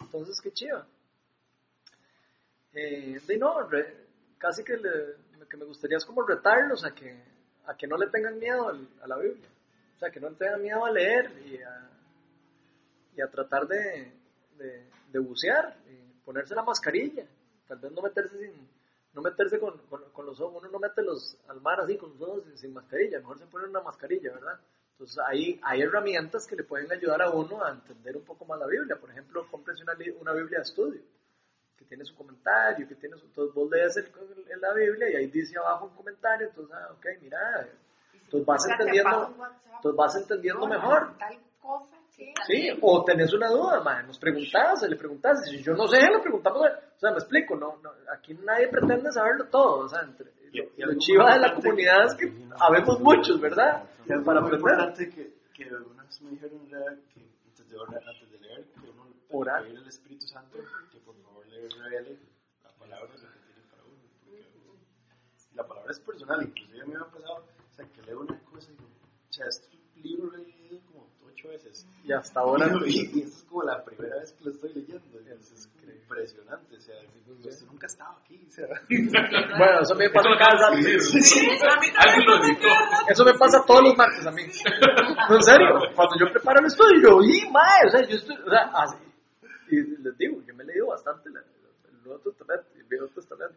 [0.00, 0.84] Entonces, qué chido.
[2.74, 3.96] Eh, de no, re-
[4.38, 7.16] casi que le- lo que me gustaría es como retarlos a que,
[7.66, 9.48] a que no le tengan miedo a la Biblia.
[9.96, 11.90] O sea, que no le tengan miedo a leer y a,
[13.16, 14.12] y a tratar de,
[14.58, 17.24] de, de bucear, y ponerse la mascarilla.
[17.68, 18.68] Tal vez no meterse sin,
[19.14, 22.10] no meterse con, con, con los ojos, uno no mete los al mar así con
[22.10, 24.58] los ojos sin, sin mascarilla, mejor se pone una mascarilla, ¿verdad?
[24.92, 28.58] Entonces hay, hay herramientas que le pueden ayudar a uno a entender un poco más
[28.60, 28.96] la Biblia.
[28.96, 31.00] Por ejemplo, cómprese una, una Biblia de estudio,
[31.76, 33.26] que tiene su comentario, que tiene su...
[33.26, 34.12] Entonces vos lees el-
[34.50, 37.68] el- la Biblia y ahí dice abajo un comentario, entonces, ah, ok, mira,
[38.14, 39.34] entonces vas te entendiendo,
[39.76, 41.18] entonces vas entendiendo mejor.
[41.18, 41.96] Tal cosa
[42.46, 46.18] Sí, o tenés una duda, man, nos preguntás, le preguntás, si yo no sé, le
[46.20, 50.30] preguntamos, o sea, me explico, no, no, aquí nadie pretende saberlo todo, o sea, entre,
[50.52, 53.84] Y- lo, y chiva de la comunidad es que que- habemos muchos, ¿verdad?
[54.06, 54.60] Que es Para aprender.
[54.60, 58.90] importante que, que una vez me dijeron que antes de, orar, antes de leer, que
[58.90, 59.54] uno Orar.
[59.56, 60.58] para pedir al Espíritu Santo
[60.90, 62.18] que por favor le revele
[62.62, 64.02] la palabra lo que tiene para uno.
[64.20, 67.36] Porque la palabra es personal, inclusive a mí me ha pasado,
[67.70, 68.88] o sea, que leo una cosa y digo,
[69.28, 71.08] o sea, este libro lo he leído como
[71.42, 71.86] ocho veces.
[72.04, 75.04] Y hasta ahora, Y, y es como la primera vez que lo estoy leyendo.
[75.30, 76.94] es impresionante, o sea,
[77.26, 78.44] digo, esto nunca estaba aquí.
[78.46, 82.68] O sea, bueno, eso me pasa cada lo lo editó.
[83.08, 84.42] Eso me pasa todos los martes a mí.
[85.28, 85.66] No, en serio,
[85.96, 87.86] cuando yo preparo el estudio, yo, ¡y, mae!
[87.86, 88.96] O sea, yo estoy, o sea, así.
[89.70, 93.06] Y les digo, yo me he leído bastante la- el Nuevo Testamento y el Viejo
[93.08, 93.54] Testamento.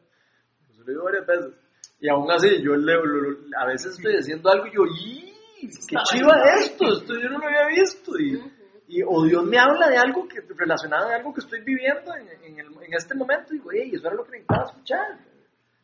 [0.70, 1.54] Los he leído varias veces.
[2.00, 5.35] Y aún así, yo leo, lo- lo- a veces estoy haciendo algo y yo, ¡y!
[5.62, 6.86] ¡Qué chiva esto!
[6.92, 8.12] Esto yo no lo había visto.
[8.20, 8.40] Y,
[8.88, 12.28] y, o Dios me habla de algo que, relacionado a algo que estoy viviendo en,
[12.44, 13.54] en, el- en este momento.
[13.54, 13.92] Y digo, ¡ey!
[13.96, 15.20] Eso era lo que necesitaba escuchar.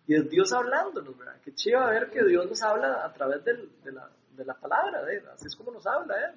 [0.07, 1.35] Y es Dios hablándonos, ¿verdad?
[1.43, 5.01] Qué chiva ver que Dios nos habla a través del- de, la, de la palabra,
[5.11, 5.21] ¿eh?
[5.33, 6.35] así es como nos habla Él.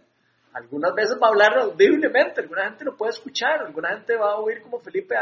[0.52, 4.36] Algunas veces va a hablar audiblemente, alguna gente lo puede escuchar, alguna gente va a
[4.36, 5.16] oír como Felipe,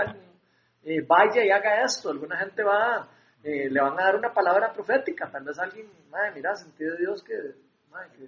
[0.84, 3.08] eh, vaya y haga esto, alguna gente va,
[3.42, 6.98] eh, le van a dar una palabra profética, tal vez alguien, madre, mira, sentí de
[6.98, 7.32] Dios que,
[7.92, 8.26] madre, que,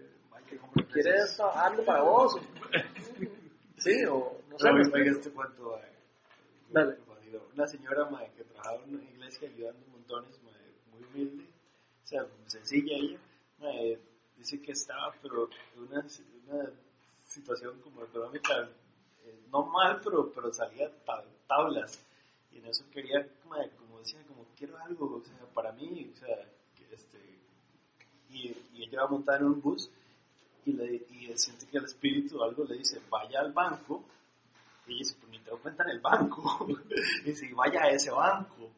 [0.50, 2.36] que como que quiere esto, algo para vos.
[3.78, 4.72] sí, o no sé.
[4.72, 5.92] Me este cuento, mae.
[6.70, 6.98] Dale.
[7.54, 11.44] Una señora mae, que trabajaba en una iglesia ayudando montones, mae, muy humilde,
[12.02, 13.18] o sea, sencilla ella,
[13.60, 13.98] mae,
[14.36, 16.04] dice que estaba, pero en una,
[16.48, 16.70] una
[17.24, 18.68] situación como económica,
[19.24, 22.04] eh, no mal, pero, pero salía ta- tablas.
[22.52, 26.16] Y en eso quería, mae, como decía, como quiero algo, o sea, para mí, o
[26.16, 26.36] sea,
[26.76, 27.18] que este,
[28.34, 29.88] y, y ella va montada en un bus
[30.66, 34.04] y, le, y siente que el espíritu algo le dice, vaya al banco,
[34.86, 36.66] y ella dice, pues ni tengo cuenta en el banco,
[37.24, 38.70] y dice, vaya a ese banco,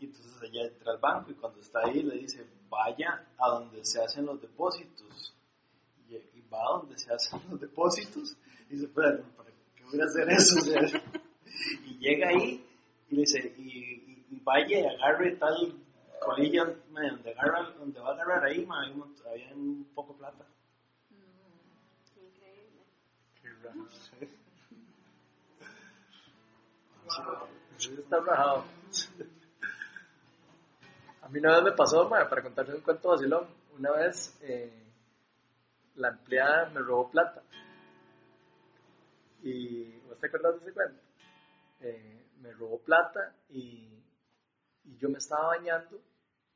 [0.00, 3.84] y entonces ella entra al banco y cuando está ahí le dice, vaya a donde
[3.84, 5.34] se hacen los depósitos,
[6.08, 8.36] y, y va a donde se hacen los depósitos,
[8.68, 10.58] y dice, espera, ¿para qué voy a hacer eso?
[10.58, 10.64] O
[11.86, 12.64] y llega ahí
[13.10, 15.74] y le dice, y, y- y vaya y agarre tal
[16.26, 20.18] donde, agarra, donde va a agarrar ahí, ma, hay un, mont- había un poco de
[20.18, 20.44] plata.
[23.38, 23.70] Increíble.
[27.76, 28.64] Sí, está rajado.
[31.22, 33.46] A mí una vez me pasó, para contarles un cuento vacilón,
[33.78, 34.92] una vez eh,
[35.96, 37.42] la empleada me robó plata.
[39.42, 41.00] Y, ¿vos te acuerdas de ese cuento?
[41.80, 44.02] Eh, me robó plata y,
[44.84, 46.00] y yo me estaba bañando,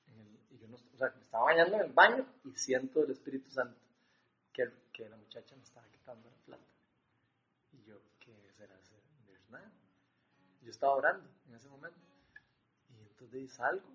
[0.06, 3.04] en el- y yo no- o sea, me estaba bañando en el baño y siento
[3.04, 3.78] el Espíritu Santo
[4.52, 6.64] que, que la muchacha me estaba quitando la plata.
[7.70, 8.74] Y yo, ¿qué será
[9.48, 9.70] nada.
[10.60, 12.00] Yo estaba orando en ese momento.
[12.88, 13.88] Y entonces salgo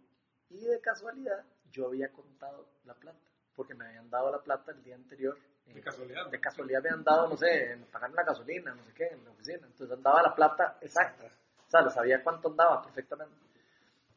[0.49, 3.19] y de casualidad yo había contado la plata,
[3.53, 5.37] porque me habían dado la plata el día anterior.
[5.65, 6.29] De casualidad.
[6.29, 9.25] De casualidad me habían dado, no sé, en pagar la gasolina, no sé qué, en
[9.25, 9.67] la oficina.
[9.67, 11.25] Entonces andaba la plata exacta.
[11.25, 13.35] O sea, sabía cuánto andaba perfectamente.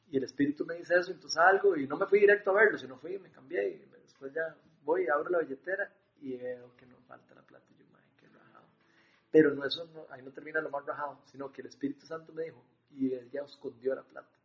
[0.09, 2.79] Y el espíritu me dice eso, entonces salgo y no me fui directo a verlo,
[2.79, 6.97] sino fui, me cambié y después ya voy, abro la billetera y veo que no
[7.03, 7.67] falta la plata.
[7.71, 8.67] Y yo, madre, qué rajado.
[9.31, 12.33] Pero no, eso no, ahí no termina lo más rajado, sino que el Espíritu Santo
[12.33, 14.39] me dijo, y ella escondió la plata.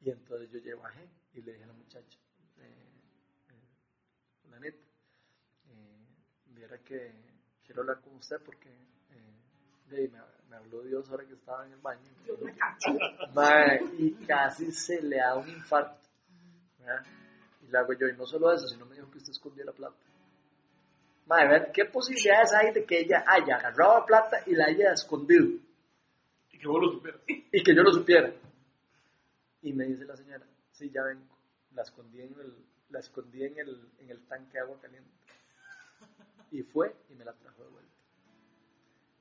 [0.00, 2.18] Y entonces yo llegué, bajé y le dije a la muchacha,
[2.58, 2.90] eh,
[3.48, 3.68] eh,
[4.42, 4.78] fulanita,
[5.68, 6.06] eh,
[6.46, 7.12] viera que
[7.64, 8.68] quiero hablar con usted porque
[9.90, 10.08] me,
[10.48, 12.10] me habló Dios ahora que estaba en el baño.
[13.98, 16.00] Y casi se le da un infarto.
[16.78, 17.04] ¿verdad?
[17.62, 19.72] Y le hago yo, y no solo eso, sino me dijo que usted escondió la
[19.72, 19.96] plata.
[21.26, 25.46] Madre, ¿qué posibilidades hay de que ella haya agarrado la plata y la haya escondido?
[26.52, 27.20] Y que vos lo supieras.
[27.26, 28.32] Y que yo lo supiera.
[29.62, 31.26] Y me dice la señora, sí, ya vengo.
[31.74, 32.54] La escondí en el,
[32.90, 35.10] la escondí en el, en el tanque de agua caliente.
[36.52, 37.85] Y fue y me la trajo de vuelta.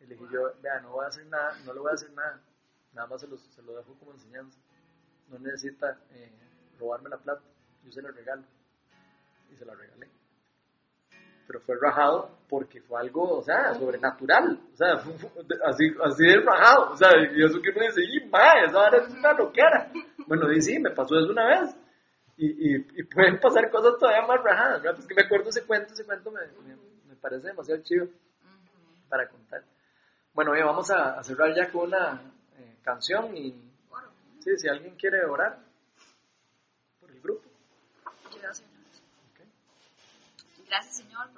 [0.05, 2.11] Y le dije yo, vea, no voy a hacer nada, no le voy a hacer
[2.11, 2.39] nada.
[2.93, 4.59] Nada más se lo, se lo dejo como enseñanza.
[5.29, 6.31] No necesita eh,
[6.79, 7.41] robarme la plata.
[7.83, 8.43] Yo se la regalo.
[9.51, 10.07] Y se la regalé
[11.47, 16.91] pero fue rajado porque fue algo, o sea, sobrenatural, o sea, así, así de rajado,
[16.91, 19.91] o sea, y eso que me dice, y mae, esa ahora es una loquera.
[20.27, 21.75] Bueno, y sí, me pasó eso una vez,
[22.37, 24.95] Y, y, y pueden pasar cosas todavía más rajadas, ¿verdad?
[24.95, 26.75] Pues que me acuerdo ese cuento, ese cuento me, me,
[27.07, 28.07] me parece demasiado chido
[29.07, 29.63] para contar.
[30.35, 32.21] Bueno, oye, vamos a, cerrar ya con una
[32.57, 33.55] eh, canción y
[34.43, 35.57] sí, si alguien quiere orar
[36.99, 37.47] por el grupo.
[38.37, 38.75] Gracias, Señor.
[39.31, 40.67] ok.
[40.67, 41.29] Gracias, Señor,